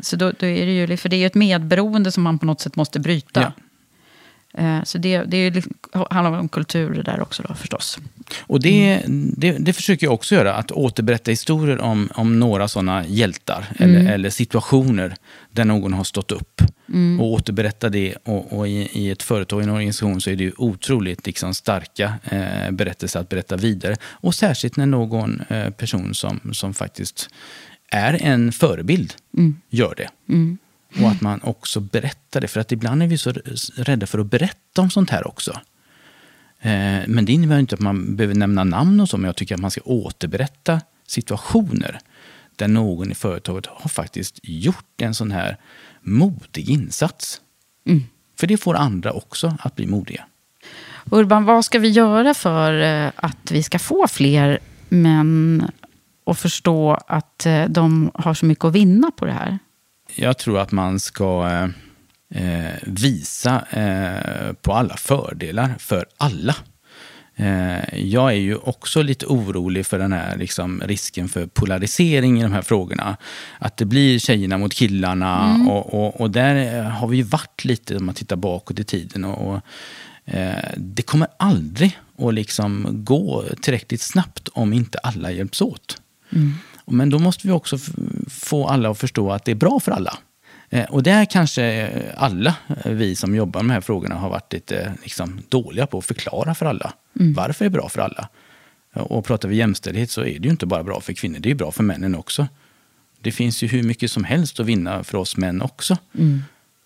[0.00, 2.46] Så då, då, är det ju, för det är ju ett medberoende som man på
[2.46, 3.40] något sätt måste bryta.
[3.40, 3.52] Ja.
[4.54, 5.74] Eh, så det, det liksom,
[6.10, 7.98] handlar om kultur där också då, förstås.
[8.40, 9.02] Och det,
[9.36, 13.96] det, det, försöker jag också göra, att återberätta historier om, om några sådana hjältar mm.
[13.96, 15.14] eller, eller, situationer
[15.50, 16.60] där någon har stått upp.
[16.88, 17.20] Mm.
[17.20, 18.16] Och återberätta det.
[18.24, 21.54] Och, och i, i, ett företag, i en organisation, så är det ju otroligt liksom,
[21.54, 23.96] starka eh, berättelser att berätta vidare.
[24.04, 27.28] Och särskilt när någon eh, person som, som faktiskt
[27.88, 29.56] är en förebild mm.
[29.70, 30.08] gör det.
[31.00, 32.48] Och att man också berättar det.
[32.48, 33.32] För att ibland är vi så
[33.76, 35.60] rädda för att berätta om sånt här också.
[36.60, 39.54] Eh, men det innebär inte att man behöver nämna namn och så, men jag tycker
[39.54, 41.98] att man ska återberätta situationer
[42.56, 45.56] där någon i företaget har faktiskt gjort en sån här
[46.00, 47.40] modig insats.
[47.86, 48.02] Mm.
[48.38, 50.24] För det får andra också att bli modiga.
[51.10, 55.70] Urban, vad ska vi göra för eh, att vi ska få fler män
[56.26, 59.58] att förstå att eh, de har så mycket att vinna på det här?
[60.14, 61.48] Jag tror att man ska
[62.34, 66.56] eh, visa eh, på alla fördelar för alla.
[67.36, 72.42] Eh, jag är ju också lite orolig för den här liksom, risken för polarisering i
[72.42, 73.16] de här frågorna.
[73.58, 75.54] Att det blir tjejerna mot killarna.
[75.54, 75.68] Mm.
[75.68, 79.24] Och, och, och, där har vi ju varit lite, om man tittar bakåt i tiden.
[79.24, 79.60] Och, och
[80.34, 86.00] eh, det kommer aldrig att liksom gå tillräckligt snabbt om inte alla hjälps åt.
[86.32, 86.54] Mm.
[86.86, 87.78] Men då måste vi också
[88.28, 90.18] få alla att förstå att det är bra för alla.
[90.70, 94.94] Eh, och där kanske alla vi som jobbar med de här frågorna har varit lite
[95.02, 98.28] liksom, dåliga på att förklara för alla varför det är bra för alla.
[98.94, 101.54] Och pratar vi jämställdhet så är det ju inte bara bra för kvinnor, det är
[101.54, 102.48] bra för männen också.
[103.20, 105.96] Det finns ju hur mycket som helst att vinna för oss män också.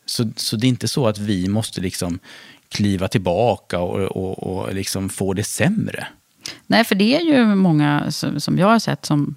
[0.06, 2.18] Så, så det är inte så att vi måste liksom
[2.68, 6.06] kliva tillbaka och, och, och liksom få det sämre.
[6.66, 9.34] Nej, för det är ju många som jag har sett som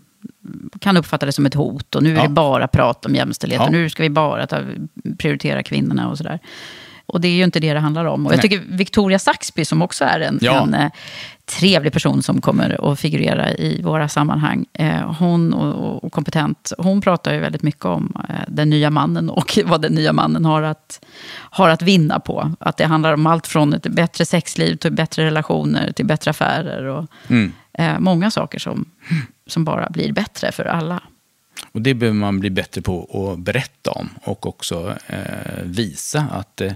[0.79, 1.95] kan uppfatta det som ett hot.
[1.95, 2.23] Och nu är Ja.
[2.23, 3.59] det bara prat om jämställdhet.
[3.61, 3.65] Ja.
[3.65, 4.59] Och nu ska vi bara ta,
[5.17, 6.39] prioritera kvinnorna och sådär.
[7.05, 8.25] Och det är ju inte det det handlar om.
[8.25, 10.61] Och jag tycker Victoria Saxby, som också är en, Ja.
[10.63, 10.91] en eh,
[11.59, 14.65] trevlig person som kommer att figurera i våra sammanhang.
[14.73, 16.71] Eh, hon och, och kompetent.
[16.77, 20.45] Hon pratar ju väldigt mycket om eh, den nya mannen och vad den nya mannen
[20.45, 22.51] har att, har att vinna på.
[22.59, 26.83] Att det handlar om allt från ett bättre sexliv till bättre relationer till bättre affärer.
[26.85, 27.05] Och,
[27.79, 28.91] eh, många saker som,
[29.47, 31.03] som bara blir bättre för alla.
[31.71, 36.61] Och det behöver man bli bättre på att berätta om och också eh, visa att
[36.61, 36.73] eh,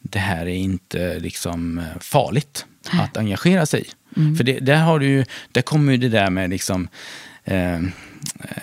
[0.00, 3.90] det här är inte liksom eh, farligt att engagera sig i.
[4.36, 6.88] För det, där, har du ju, där kommer ju det där med liksom,
[7.44, 7.80] eh, eh,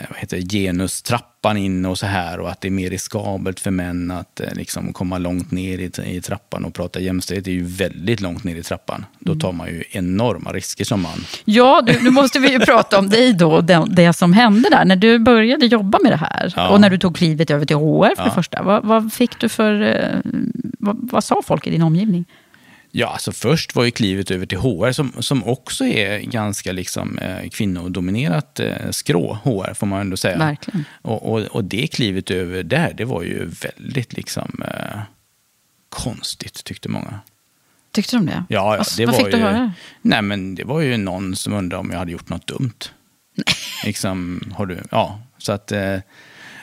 [0.10, 3.72] vad heter det, genustrappan in och så här och att det är mer riskabelt för
[3.72, 7.46] män att eh, liksom komma långt ner i, i trappan och prata jämställdhet.
[7.46, 9.06] Det är ju väldigt långt ner i trappan.
[9.20, 11.26] Då tar man ju enorma risker som man.
[11.46, 14.86] Ja, du, nu måste vi ju prata om dig då, det, det som hände där.
[14.86, 16.70] När du började jobba med det här Ja.
[16.70, 18.36] och när du tog klivet över till HR för det Ja.
[18.36, 18.64] första.
[18.64, 19.82] Vad, vad fick du för...
[19.82, 20.20] eh,
[20.80, 22.26] Vad, vad sa folk i din omgivning?
[22.92, 27.18] Ja, alltså först var ju klivet över till HR som, som också är ganska liksom,
[27.18, 30.38] eh, kvinnodominerat eh, skrå, HR får man ändå säga.
[30.38, 30.84] Verkligen.
[31.02, 35.00] Och, och, och det klivet över där, det var ju väldigt liksom, eh,
[35.90, 37.20] konstigt tyckte många.
[37.92, 38.44] Tyckte de det?
[38.50, 39.74] Ja, ja vad, det vad var fick ju, du höra?
[40.02, 42.80] Nej, men det var ju någon som undrade om jag hade gjort något dumt.
[43.86, 45.98] liksom, har du, ja, så att, eh,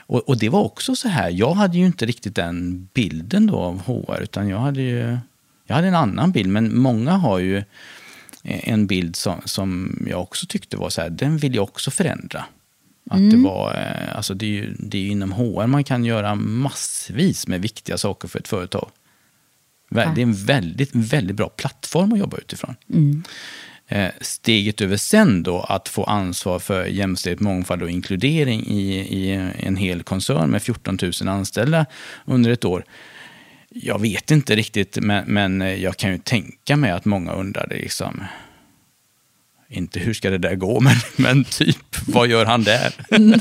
[0.07, 3.57] och, och det var också så här, jag hade ju inte riktigt den bilden då
[3.57, 5.18] av HR, utan jag hade ju
[5.68, 7.62] jag hade en annan bild, men många har ju
[8.42, 12.44] en bild som, som jag också tyckte var så här, den vill jag också förändra.
[13.10, 16.04] Att det var, eh, alltså det är ju det är ju inom HR man kan
[16.04, 18.90] göra massvis med viktiga saker för ett företag.
[19.90, 22.76] Det är en väldigt, väldigt bra plattform att jobba utifrån.
[23.88, 29.30] Eh, Steget över sen då, att få ansvar för jämställdhet, mångfald och inkludering i, i
[29.58, 31.86] en hel koncern med 14 000 anställda
[32.24, 32.84] under ett år.
[33.70, 38.24] Jag vet inte riktigt, men, men jag kan ju tänka mig att många undrade liksom,
[39.68, 42.94] inte hur ska det där gå, men, men typ, vad gör han där?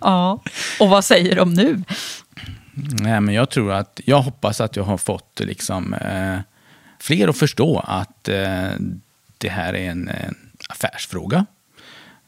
[0.00, 0.42] Ja,
[0.80, 1.82] och vad säger de nu?
[3.00, 6.38] Nej, men jag tror att, jag hoppas att jag har fått liksom, eh,
[6.98, 8.70] fler att förstå att eh,
[9.38, 10.34] det här är en, en
[10.68, 11.46] affärsfråga.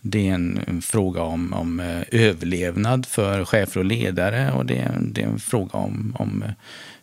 [0.04, 4.78] Det är en, en fråga om, om eh, överlevnad för chefer och ledare och det
[4.78, 6.50] är, det är en fråga om, om eh,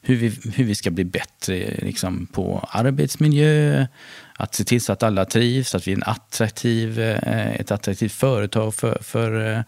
[0.02, 3.88] hur, vi, hur vi ska bli bättre liksom, på arbetsmiljö,
[4.34, 8.12] att se till så att alla trivs, att vi är en attraktiv, eh, ett attraktivt
[8.12, 9.64] företag för, för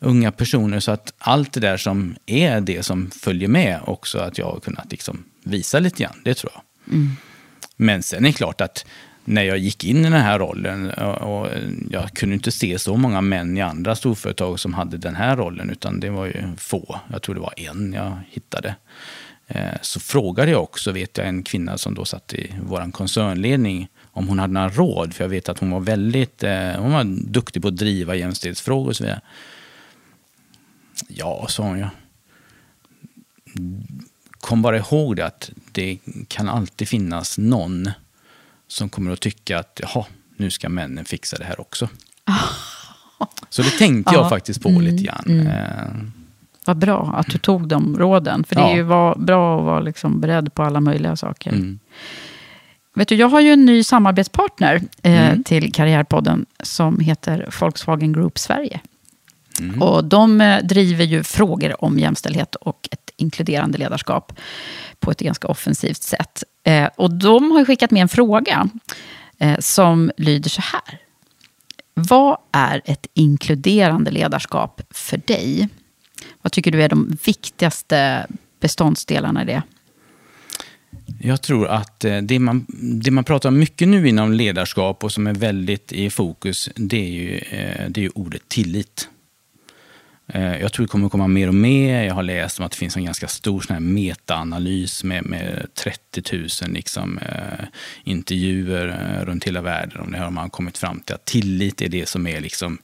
[0.00, 0.80] unga personer.
[0.80, 4.60] Så att allt det där som är det som följer med också, att jag har
[4.60, 6.62] kunnat liksom visa lite grann, det tror jag.
[7.76, 8.86] Men sen är det klart att
[9.24, 11.48] när jag gick in i den här rollen och
[11.90, 15.70] jag kunde inte se så många män i andra storföretag som hade den här rollen,
[15.70, 17.00] utan det var ju få.
[17.12, 18.74] Jag tror det var en jag hittade.
[19.46, 23.88] Eh, så frågade jag också, vet jag, en kvinna som då satt i vår koncernledning
[24.12, 27.04] om hon hade några råd, för jag vet att hon var väldigt eh, hon var
[27.30, 29.20] duktig på att driva jämställdhetsfrågor och så vidare.
[31.08, 31.90] Ja, sa hon ja.
[34.40, 35.98] Kom bara ihåg det att det
[36.28, 37.90] kan alltid finnas någon
[38.72, 40.04] som kommer att tycka att jaha,
[40.36, 41.88] nu ska männen fixa det här också.
[43.50, 44.28] Så det tänkte jag Ja.
[44.28, 45.46] faktiskt på lite grann.
[45.46, 45.94] Eh,
[46.66, 48.44] Vad bra att du tog de råden.
[48.44, 51.50] För det är ju va- bra att vara liksom beredd på alla möjliga saker.
[51.50, 51.78] Mm.
[52.94, 55.44] Vet du, jag har ju en ny samarbetspartner eh, Mm.
[55.44, 58.80] till Karriärpodden som heter Volkswagen Group Sverige.
[59.60, 59.82] Mm.
[59.82, 64.32] Och de eh, driver ju frågor om jämställdhet och ett inkluderande ledarskap
[65.00, 66.44] på ett ganska offensivt sätt.
[66.64, 68.68] Eh, och de har skickat med en fråga
[69.38, 70.98] eh, som lyder så här.
[71.94, 75.68] Vad är ett inkluderande ledarskap för dig?
[76.42, 78.26] Vad tycker du är de viktigaste
[78.60, 79.62] beståndsdelarna i det?
[81.20, 82.66] Jag tror att det man,
[83.02, 87.10] det man pratar mycket nu inom ledarskap och som är väldigt i fokus, det är
[87.10, 87.40] ju,
[87.88, 89.08] det är ju ordet tillit.
[90.26, 92.02] Eh, jag tror det kommer komma mer och mer.
[92.02, 95.66] Jag har läst om att det finns en ganska stor sån här metaanalys med, med
[95.74, 97.64] 30 000 liksom, eh,
[98.04, 100.00] intervjuer eh, runt hela världen.
[100.00, 102.78] Om det har man kommit fram till att tillit är det som är liksom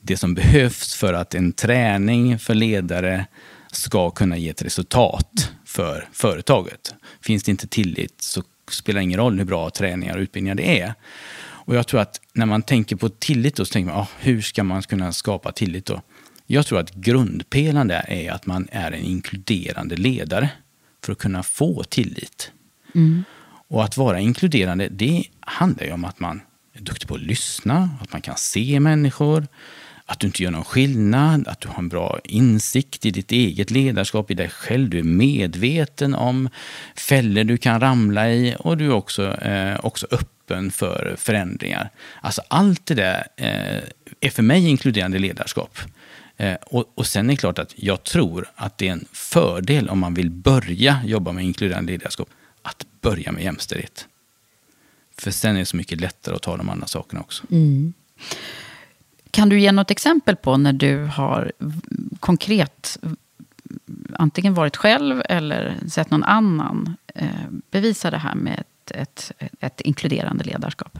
[0.00, 3.26] det som behövs för att en träning för ledare
[3.72, 6.94] ska kunna ge ett resultat för företaget.
[7.20, 10.80] Finns det inte tillit så spelar det ingen roll hur bra träningar och utbildningar det
[10.80, 10.94] är.
[11.38, 14.40] Och jag tror att när man tänker på tillit då, så tänker man, ah, hur
[14.40, 16.00] ska man kunna skapa tillit då?
[16.46, 20.50] Jag tror att grundpelaren där är att man är en inkluderande ledare
[21.04, 22.52] för att kunna få tillit.
[22.94, 23.24] Mm.
[23.68, 26.40] Och att vara inkluderande, det handlar ju om att man
[26.74, 29.46] är duktig på att lyssna, att man kan se människor,
[30.06, 33.70] att du inte gör någon skillnad, att du har en bra insikt i ditt eget
[33.70, 34.90] ledarskap, i dig själv.
[34.90, 36.48] Du är medveten om
[36.96, 41.90] fällor du kan ramla i och du är också, eh, också öppen för förändringar.
[42.20, 43.82] Alltså allt det där eh,
[44.20, 45.78] är för mig inkluderande ledarskap.
[46.36, 49.88] Eh, och, och sen är det klart att jag tror att det är en fördel
[49.88, 52.28] om man vill börja jobba med inkluderande ledarskap,
[52.62, 54.08] att börja med jämställdhet.
[55.18, 57.44] För sen är det så mycket lättare att ta de andra sakerna också.
[57.50, 57.92] Mm.
[59.30, 61.52] Kan du ge något exempel på när du har
[62.20, 62.98] konkret
[64.12, 67.28] antingen varit själv eller sett någon annan eh,
[67.70, 70.98] bevisa det här med ett, ett, ett inkluderande ledarskap?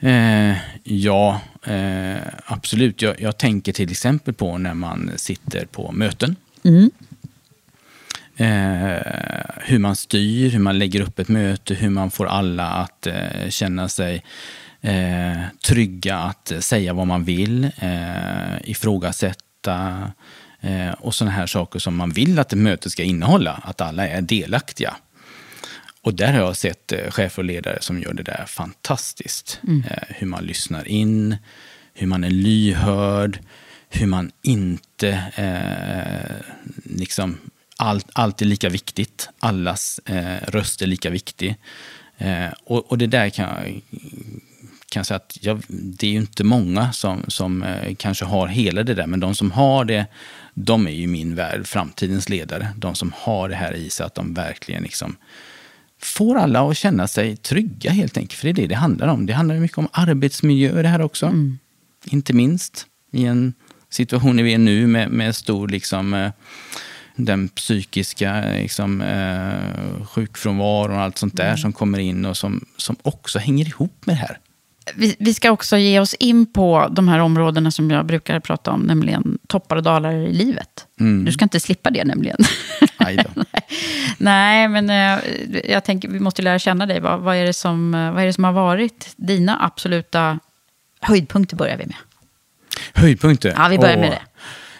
[0.00, 3.02] Eh, ja, eh, absolut.
[3.02, 6.36] Jag, jag, tänker till exempel på när man sitter på möten.
[6.64, 6.90] Mm.
[8.36, 9.02] Eh,
[9.56, 13.48] hur man styr, hur man lägger upp ett möte, hur man får alla att eh,
[13.48, 14.24] känna sig
[14.80, 20.10] eh, trygga att säga vad man vill, eh, ifrågasätta
[20.60, 24.08] eh, och sådana här saker som man vill att ett möte ska innehålla, att alla
[24.08, 24.96] är delaktiga.
[26.02, 29.60] Och där har jag sett eh, chefer och ledare som gör det där fantastiskt.
[29.68, 29.84] Mm.
[29.90, 31.36] Eh, hur man lyssnar in,
[31.94, 33.38] hur man är lyhörd,
[33.88, 36.46] hur man inte eh,
[36.84, 37.38] liksom
[37.76, 39.28] allt, allt är lika viktigt.
[39.38, 41.56] Allas eh, röst är lika viktig.
[42.18, 43.80] Eh, och, och, det där kan jag,
[44.90, 48.82] kan säga att jag, det är ju inte många som, som eh, kanske har hela
[48.82, 50.06] det där, men de som har det,
[50.54, 52.68] de är ju min värld, framtidens ledare.
[52.76, 55.16] De som har det här i sig, att de verkligen liksom
[56.02, 58.40] får alla att känna sig trygga helt enkelt.
[58.40, 59.26] För det är det det handlar om.
[59.26, 61.26] Det handlar mycket om arbetsmiljö det här också.
[61.26, 61.58] Mm.
[62.04, 63.54] Inte minst i en
[63.90, 66.30] situation vi är nu med, med stor liksom, eh,
[67.16, 71.58] den psykiska liksom, eh, sjukfrånvaron och allt sånt där mm.
[71.58, 74.38] som kommer in och som, som också hänger ihop med det här.
[74.94, 78.70] Vi, vi, ska också ge oss in på de här områdena som jag brukar prata
[78.70, 80.86] om, nämligen toppar och dalar i livet.
[81.00, 81.24] Mm.
[81.24, 82.38] Du ska inte slippa det nämligen.
[84.18, 85.18] Nej, men eh,
[85.70, 87.00] jag tänker vi måste lära känna dig.
[87.00, 90.38] Vad, vad, är det som, vad är det som har varit dina absoluta
[91.00, 91.96] höjdpunkter börjar vi med.
[92.94, 93.54] Höjdpunkter?
[93.56, 94.22] Ja, vi börjar med det.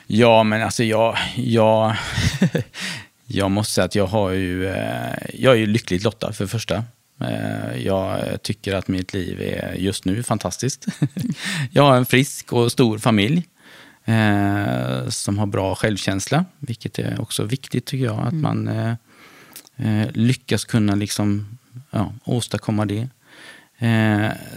[0.06, 1.96] Ja, men alltså jag, jag,
[3.26, 6.84] jag måste säga att jag har ju, eh, jag är ju lyckligt lottad för första.
[7.20, 10.86] Eh, jag tycker att mitt liv är just nu fantastiskt.
[11.70, 13.48] Jag har en frisk och stor familj
[14.04, 18.20] eh, som har bra självkänsla, vilket är också viktigt tycker jag.
[18.20, 18.42] Att mm.
[18.42, 18.96] man
[20.12, 21.58] lyckas kunna liksom,
[21.90, 23.08] ja, åstadkomma det.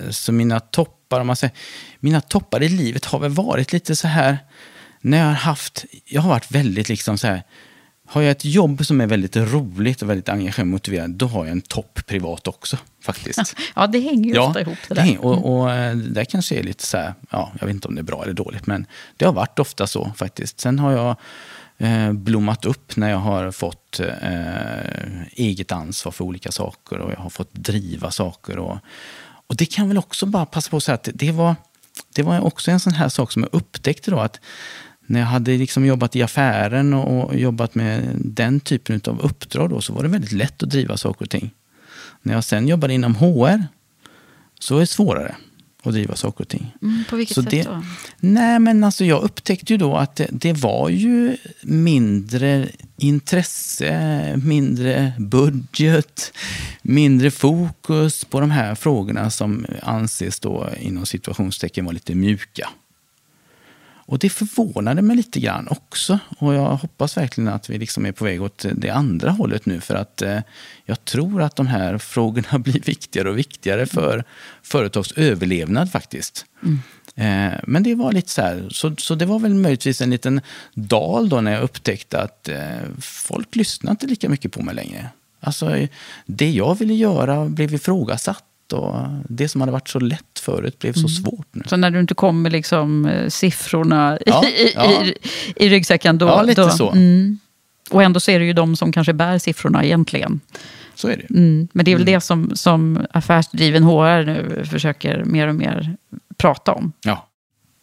[0.10, 1.56] Så mina toppar, om man säger,
[2.00, 4.38] mina toppar i livet har väl varit lite så här
[5.06, 7.44] när jag har haft, jag har varit väldigt liksom så här,
[8.06, 11.46] har jag ett jobb som är väldigt roligt och väldigt engagerande och motiverande, då har
[11.46, 13.56] jag en topp privat också faktiskt.
[13.76, 15.04] Ja, det hänger ju ja, ofta ihop det där.
[15.04, 17.96] Det och, och eh, det kanske är lite så här, ja, jag vet inte om
[17.96, 18.86] det är bra eller dåligt, men
[19.18, 20.60] det har varit ofta så faktiskt.
[20.60, 21.16] Sen har jag
[21.78, 27.18] eh, blommat upp när jag har fått eh, eget ansvar för olika saker och jag
[27.18, 28.58] har fått driva saker.
[28.58, 28.78] Och,
[29.48, 31.56] och det kan väl också bara passa på att säga att det var,
[32.16, 34.40] det var också en sån här sak som jag upptäckte då att
[35.06, 39.70] när jag hade liksom jobbat i affären och, och, jobbat med den typen av uppdrag
[39.70, 41.52] då, så var det väldigt lätt att driva saker och ting.
[42.22, 43.64] När jag sen jobbade inom HR
[44.60, 45.36] så är det svårare
[45.84, 46.76] att driva saker och ting.
[46.82, 47.84] Mm, på vilket så sätt det, då?
[48.20, 55.14] Nej, men alltså jag upptäckte ju då att det, det, var ju mindre intresse, mindre
[55.18, 56.34] budget,
[56.82, 62.70] mindre fokus på de här frågorna som anses då inom situationstecken vara lite mjuka.
[64.06, 66.20] Och det förvånade mig lite grann också.
[66.40, 69.82] Och jag hoppas verkligen att vi liksom är på väg åt det andra hållet nu.
[69.82, 70.40] För att eh,
[70.86, 74.24] jag tror att de här frågorna blir viktigare och viktigare för
[74.64, 76.46] företags överlevnad faktiskt.
[76.64, 76.80] Mm.
[77.16, 80.42] Eh, men det var lite så här, så, så det var väl möjligtvis en liten
[80.74, 82.58] dal då när jag upptäckte att eh,
[83.02, 85.10] folk lyssnar inte lika mycket på mig längre.
[85.40, 85.88] Alltså,
[86.26, 88.96] det jag ville göra blev ifrågasatt och
[89.30, 91.10] det som hade varit så lätt förut blev så mm.
[91.10, 91.64] svårt nu.
[91.66, 95.04] Så när du inte kom med liksom, eh, siffrorna ja, i, ja.
[95.04, 95.16] i,
[95.56, 96.26] i ryggsäcken då...
[96.26, 96.92] Ja, lite då, så.
[96.92, 97.40] Mm.
[97.90, 100.40] Och ändå så är det ju de som kanske bär siffrorna egentligen.
[100.96, 101.68] Så är det mm.
[101.72, 102.14] Men det är väl mm.
[102.14, 105.96] det som, som affärsdriven HR nu försöker mer och mer
[106.38, 106.94] prata om.
[107.04, 107.30] Ja.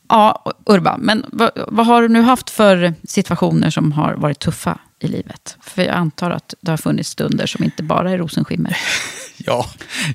[0.09, 4.79] Ja, Urban, men vad, vad har du nu haft för situationer som har varit tuffa
[5.01, 5.57] i livet?
[5.61, 8.77] För jag antar att det har funnits stunder som inte bara är rosenskimmer.
[9.47, 9.67] Ja,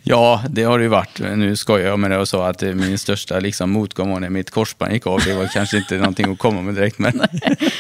[0.03, 1.19] ja, det har det ju varit.
[1.19, 4.51] Nu skojar jag med det och sa att min största liksom, motgång var när mitt
[4.51, 5.19] korsband gick av.
[5.19, 6.99] Det var kanske inte någonting att komma med direkt.
[6.99, 7.21] Men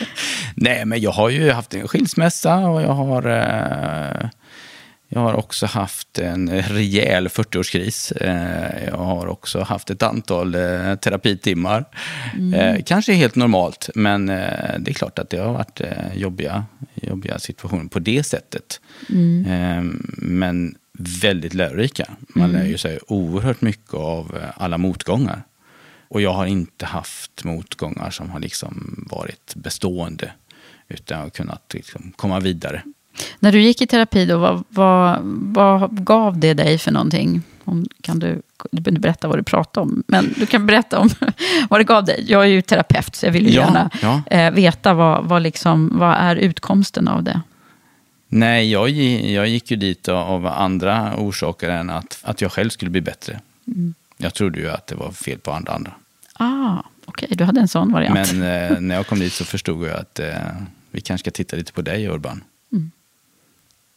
[0.55, 4.29] Nej, men jag har ju haft en skilsmässa och jag har, eh,
[5.15, 8.13] jag har också haft en rejäl 40-årskris.
[8.21, 11.85] Eh, jag har också haft ett antal eh, terapitimmar.
[12.33, 12.83] Mm.
[12.83, 15.81] kanske helt normalt, men det är klart att det har varit
[16.13, 18.81] jobbiga, jobbiga situationer på det sättet.
[19.09, 20.01] Mm.
[20.17, 20.75] men
[21.21, 22.05] väldigt lärorika.
[22.27, 22.61] Man mm.
[22.61, 25.43] lär ju sig oerhört mycket av alla motgångar.
[26.07, 30.31] Och jag har inte haft motgångar som har liksom varit bestående.
[30.87, 32.81] Utan har kunnat liksom komma vidare.
[33.39, 35.19] När du gick i terapi, då, vad, vad,
[35.51, 37.41] vad gav det dig för någonting?
[37.63, 38.41] Om, kan du,
[38.71, 41.09] du behöver berätta vad du pratade om, men du kan berätta om
[41.69, 42.25] vad det gav dig.
[42.27, 44.21] Jag är ju terapeut, så jag vill ju ja, gärna ja.
[44.37, 47.41] Eh, veta vad, vad, liksom, vad är utkomsten av det.
[48.27, 52.91] Nej, jag, jag gick ju dit av andra orsaker än att, att jag själv skulle
[52.91, 53.39] bli bättre.
[53.67, 53.93] Mm.
[54.17, 55.73] Jag trodde ju att det var fel på andra.
[55.73, 55.91] andra.
[56.33, 58.33] Ah, Okej, okay, du hade en sån variant.
[58.33, 60.33] Men eh, när jag kom dit så förstod jag att eh,
[60.91, 62.43] vi kanske ska titta lite på dig, Urban.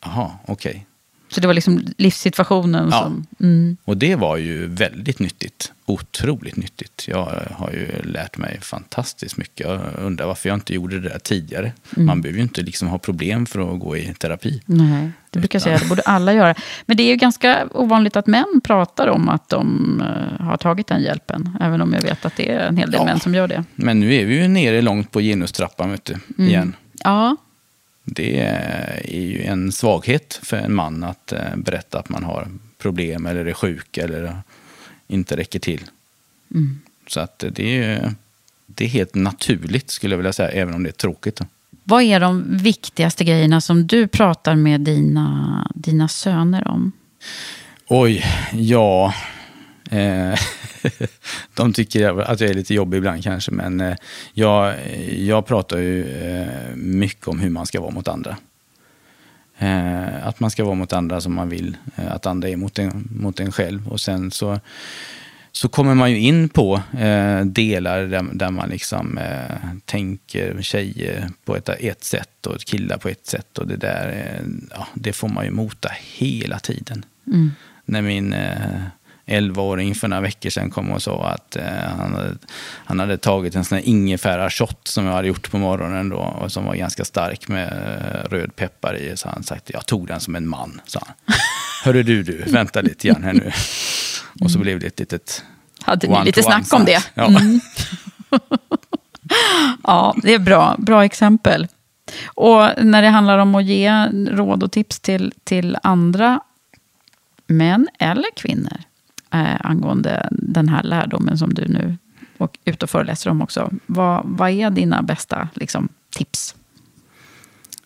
[0.05, 0.71] Jaha, okej.
[0.71, 0.83] Okay.
[1.31, 3.03] Så det var liksom livssituationen ja.
[3.03, 3.27] som...
[3.41, 3.77] Mm.
[3.85, 5.73] Och det var ju väldigt nyttigt.
[5.87, 7.05] Otroligt nyttigt.
[7.09, 9.67] Jag har ju lärt mig fantastiskt mycket.
[9.67, 11.73] Jag undrar varför jag inte gjorde det där tidigare.
[11.97, 12.07] Mm.
[12.07, 14.63] Man behöver ju inte liksom ha problem för att gå i terapi.
[14.67, 15.79] Nej, det brukar jag säga.
[15.79, 16.55] Det borde alla göra.
[16.87, 20.01] Men det är ju ganska ovanligt att män pratar om att de
[20.41, 21.59] uh, har tagit den hjälpen.
[21.61, 23.05] Även om jag vet att det är en hel del ja.
[23.05, 23.65] män som gör det.
[23.75, 26.51] Men nu är vi ju nere långt på genustrappan, vet du, mm.
[26.51, 26.77] igen.
[27.05, 27.37] Ja,
[28.11, 32.49] det är ju en svaghet för en man att eh, berätta att man har
[32.79, 34.37] problem eller är sjuk eller
[35.07, 35.85] inte räcker till.
[36.55, 36.81] Mm.
[37.07, 38.15] Så att det är,
[38.67, 41.41] det är helt naturligt skulle jag vilja säga, även om det är tråkigt.
[41.85, 46.93] Vad är de viktigaste grejerna som du pratar med dina, dina söner om?
[47.87, 49.15] Oj, ja.
[49.91, 50.39] Eh,
[51.55, 53.97] de tycker att jag är lite jobbig ibland kanske, men eh,
[54.33, 54.75] jag,
[55.17, 58.37] jag pratar ju eh, mycket om hur man ska vara mot andra.
[60.23, 63.41] Att man ska vara mot andra som man vill att andra är mot en, mot
[63.41, 63.89] en själv.
[63.89, 64.61] Och sen så,
[65.53, 66.83] så kommer man ju in på
[67.45, 69.19] delar där, där man liksom
[69.85, 73.59] tänker tjejer på ett, ett sätt och killar på ett sätt.
[73.59, 77.05] Och det där, ja, det får man ju mota hela tiden.
[77.27, 77.51] Mm.
[77.85, 78.35] När min
[79.29, 81.65] 11-åring för några veckor sedan kom och sa att eh,
[81.99, 82.37] han, hade,
[82.85, 86.53] han hade tagit en sån här ingefära-shot som jag hade gjort på morgonen då, och
[86.53, 89.17] som var ganska stark med eh, röd peppar i.
[89.17, 91.15] Så han sagt jag tog den som en man, sa han.
[91.85, 93.53] Hörru du, du, vänta lite grann här nu.
[94.41, 95.45] Och så blev det ett litet...
[95.83, 97.03] Hade ni lite snack om det?
[97.15, 97.27] Ja.
[97.27, 97.61] Mm.
[99.83, 100.77] ja, det är bra.
[100.79, 101.69] Bra exempel.
[102.25, 106.41] Och när det handlar om att ge råd och tips till, till andra
[107.47, 108.88] män eller kvinnor
[109.31, 111.97] eh, angående den här lärdomen som du nu
[112.39, 113.71] och ut och föreläser om också.
[113.87, 116.55] Vad, vad är dina bästa liksom, tips?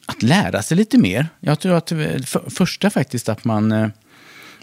[0.06, 1.28] Att lära sig lite mer.
[1.40, 3.88] Jag tror att eh, för, första faktiskt att man eh,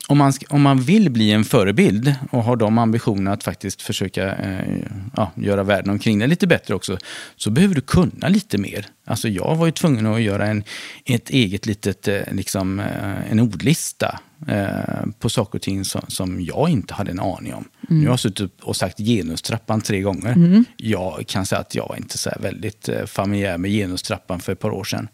[0.09, 4.35] om man, om man vill bli en förebild och har de ambitionerna att faktiskt försöka
[4.35, 4.77] eh,
[5.15, 6.97] ja, göra världen omkring dig lite bättre också,
[7.35, 8.85] så behöver du kunna lite mer.
[9.05, 10.63] Alltså jag var ju tvungen att göra en,
[11.05, 16.41] ett eget litet, eh, liksom, eh, en ordlista eh, på saker och ting som, som,
[16.41, 17.65] jag inte hade en aning om.
[17.89, 18.03] Mm.
[18.03, 20.31] Jag har suttit och sagt genustrappan tre gånger.
[20.31, 20.65] Mm.
[20.77, 24.71] Jag kan säga att jag var inte så väldigt familjär med genustrappan för ett par
[24.71, 25.07] år sedan.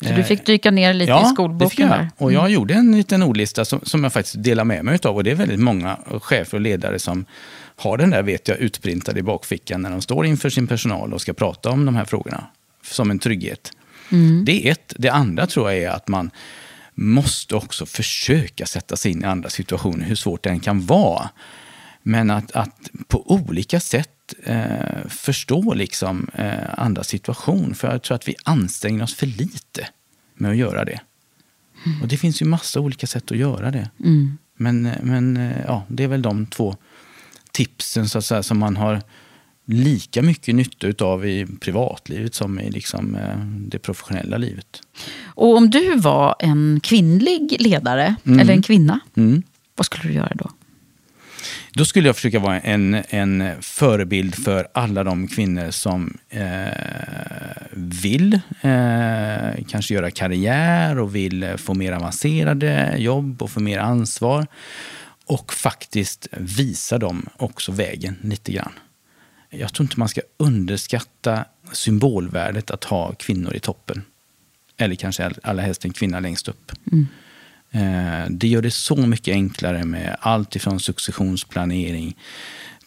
[0.00, 1.88] Så du fick dyka ner lite ja, i skolboken?
[1.88, 2.52] Ja, och jag mm.
[2.52, 5.16] gjorde en liten ordlista som, som jag faktiskt delar med mig av.
[5.16, 7.24] Och det är väldigt många chefer och ledare som
[7.76, 11.20] har den där, vet jag, utprintad i bakfickan när de står inför sin personal och
[11.20, 12.46] ska prata om de här frågorna.
[12.82, 13.72] Som en trygghet.
[14.12, 14.44] Mm.
[14.44, 14.94] Det är ett.
[14.98, 16.30] Det andra tror jag är att man
[16.94, 21.30] måste också försöka sätta sig in i andra situationer, hur svårt det än kan vara.
[22.02, 27.74] Men att, att på olika sätt eh, förstå liksom, eh, andra situation.
[27.74, 29.88] För jag tror att vi anstränger oss för lite
[30.34, 31.00] med att göra det.
[31.86, 32.02] Mm.
[32.02, 33.90] Och det finns ju massa olika sätt att göra det.
[34.04, 34.38] Mm.
[34.56, 36.76] Men, men eh, ja, det är väl de två
[37.52, 39.02] tipsen så att säga, som man har
[39.64, 44.80] lika mycket nytta av i privatlivet som i liksom, eh, det professionella livet.
[45.24, 48.38] Och om du var en kvinnlig ledare, mm.
[48.38, 49.42] eller en kvinna, mm.
[49.76, 50.50] vad skulle du göra då?
[51.76, 56.66] Då skulle jag försöka vara en, en förebild för alla de kvinnor som eh,
[57.72, 63.78] vill eh, kanske göra karriär och vill eh, få mer avancerade jobb och få mer
[63.78, 64.46] ansvar.
[65.26, 68.72] Och faktiskt visa dem också vägen lite grann.
[69.50, 74.02] jag tror inte man ska underskatta symbolvärdet att ha kvinnor i toppen.
[74.76, 76.72] Eller kanske allra helst en kvinna längst upp.
[76.92, 77.06] Mm.
[77.70, 82.16] Eh, det gör det så mycket enklare med allt ifrån successionsplanering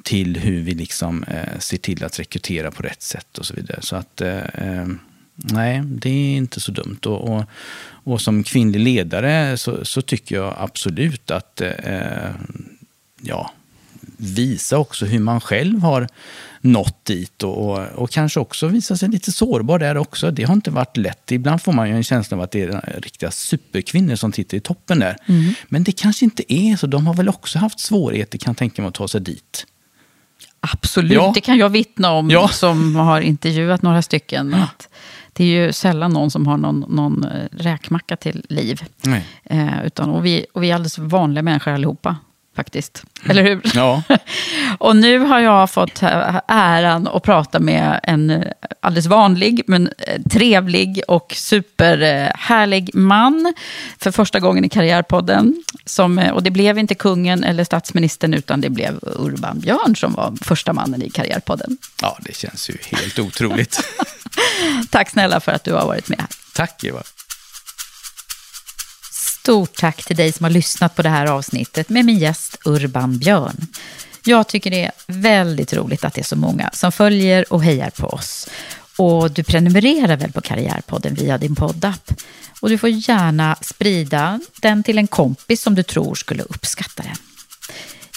[0.04, 3.82] till hur vi liksom eh, ser till att rekrytera på rätt sätt och så vidare.
[3.82, 4.88] Så att eh,
[5.36, 7.00] nej, det är inte så dumt.
[7.06, 7.44] Och, och,
[8.04, 11.62] och som kvinnlig ledare så, så, tycker jag absolut att
[13.22, 13.52] ja,
[14.20, 16.08] visa också hur man själv har
[16.62, 20.32] nått dit och, och, och, kanske också visa sig lite sårbar där också.
[20.32, 21.32] Det har inte varit lätt.
[21.32, 24.60] Ibland får man ju en känsla av att det är riktiga superkvinnor som sitter i
[24.60, 25.16] toppen där.
[25.26, 25.54] Mm.
[25.68, 26.88] Men det kanske inte är så.
[26.88, 29.66] De har väl också haft svårigheter kan jag tänka mig att ta sig dit.
[30.60, 31.32] Absolut, ja.
[31.36, 32.48] det kan jag vittna om ja.
[32.52, 34.54] som har intervjuat några stycken.
[34.54, 34.90] Att
[35.34, 38.82] det är ju sällan någon som har någon, någon eh, räkmacka till liv.
[39.44, 42.16] Eh, utan, och, vi, och vi är alldeles vanliga människor allihopa
[42.60, 43.04] faktiskt.
[43.30, 43.62] Eller hur?
[43.74, 44.04] Ja.
[44.78, 46.04] och nu har jag fått
[46.48, 48.44] äran att prata med en
[48.82, 53.54] alldeles vanlig, men eh, trevlig och superhärlig man.
[53.98, 55.64] För första gången i Karriärpodden.
[55.86, 60.14] Som, eh, och det blev inte kungen eller statsministern, utan det blev Urban Björn som
[60.14, 61.78] var första mannen i Karriärpodden.
[62.02, 63.80] Ja, det känns ju helt otroligt.
[64.90, 66.26] Tack snälla för att du har varit med.
[66.54, 67.04] Tack Eva.
[69.42, 73.18] Stort tack till dig som har lyssnat på det här avsnittet med min gäst Urban
[73.18, 73.68] Björn.
[74.26, 77.90] Jag tycker det är väldigt roligt att det är så många som följer och hejar
[77.90, 78.48] på oss.
[78.96, 82.12] Och du prenumererar väl på Karriärpodden via din poddapp?
[82.60, 87.18] Och du får gärna sprida den till en kompis som du tror skulle uppskatta den.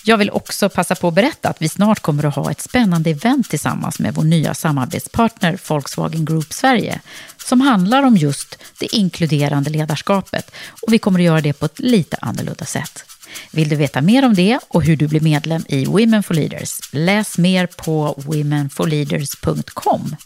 [0.04, 3.10] Jag vill också passa på att berätta att vi snart kommer att ha ett spännande
[3.10, 7.00] event tillsammans med vår nya samarbetspartner Volkswagen Group Sverige
[7.36, 11.78] som handlar om just det inkluderande ledarskapet och vi kommer att göra det på ett
[11.78, 13.04] lite annorlunda sätt.
[13.50, 16.78] Vill du veta mer om det och hur du blir medlem i Women for Leaders?
[16.92, 20.16] Läs mer på womenforleaders.com.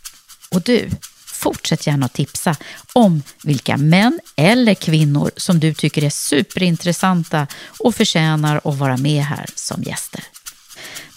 [0.50, 0.90] Och du,
[1.36, 2.56] fortsätt gärna att tipsa
[2.92, 7.46] om vilka män eller kvinnor som du tycker är superintressanta
[7.78, 10.24] och förtjänar att vara med här som gäster.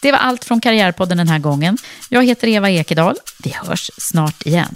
[0.01, 1.77] Det var allt från Karriärpodden den här gången.
[2.09, 3.15] Jag heter Eva Ekedal.
[3.43, 4.75] Vi hörs snart igen.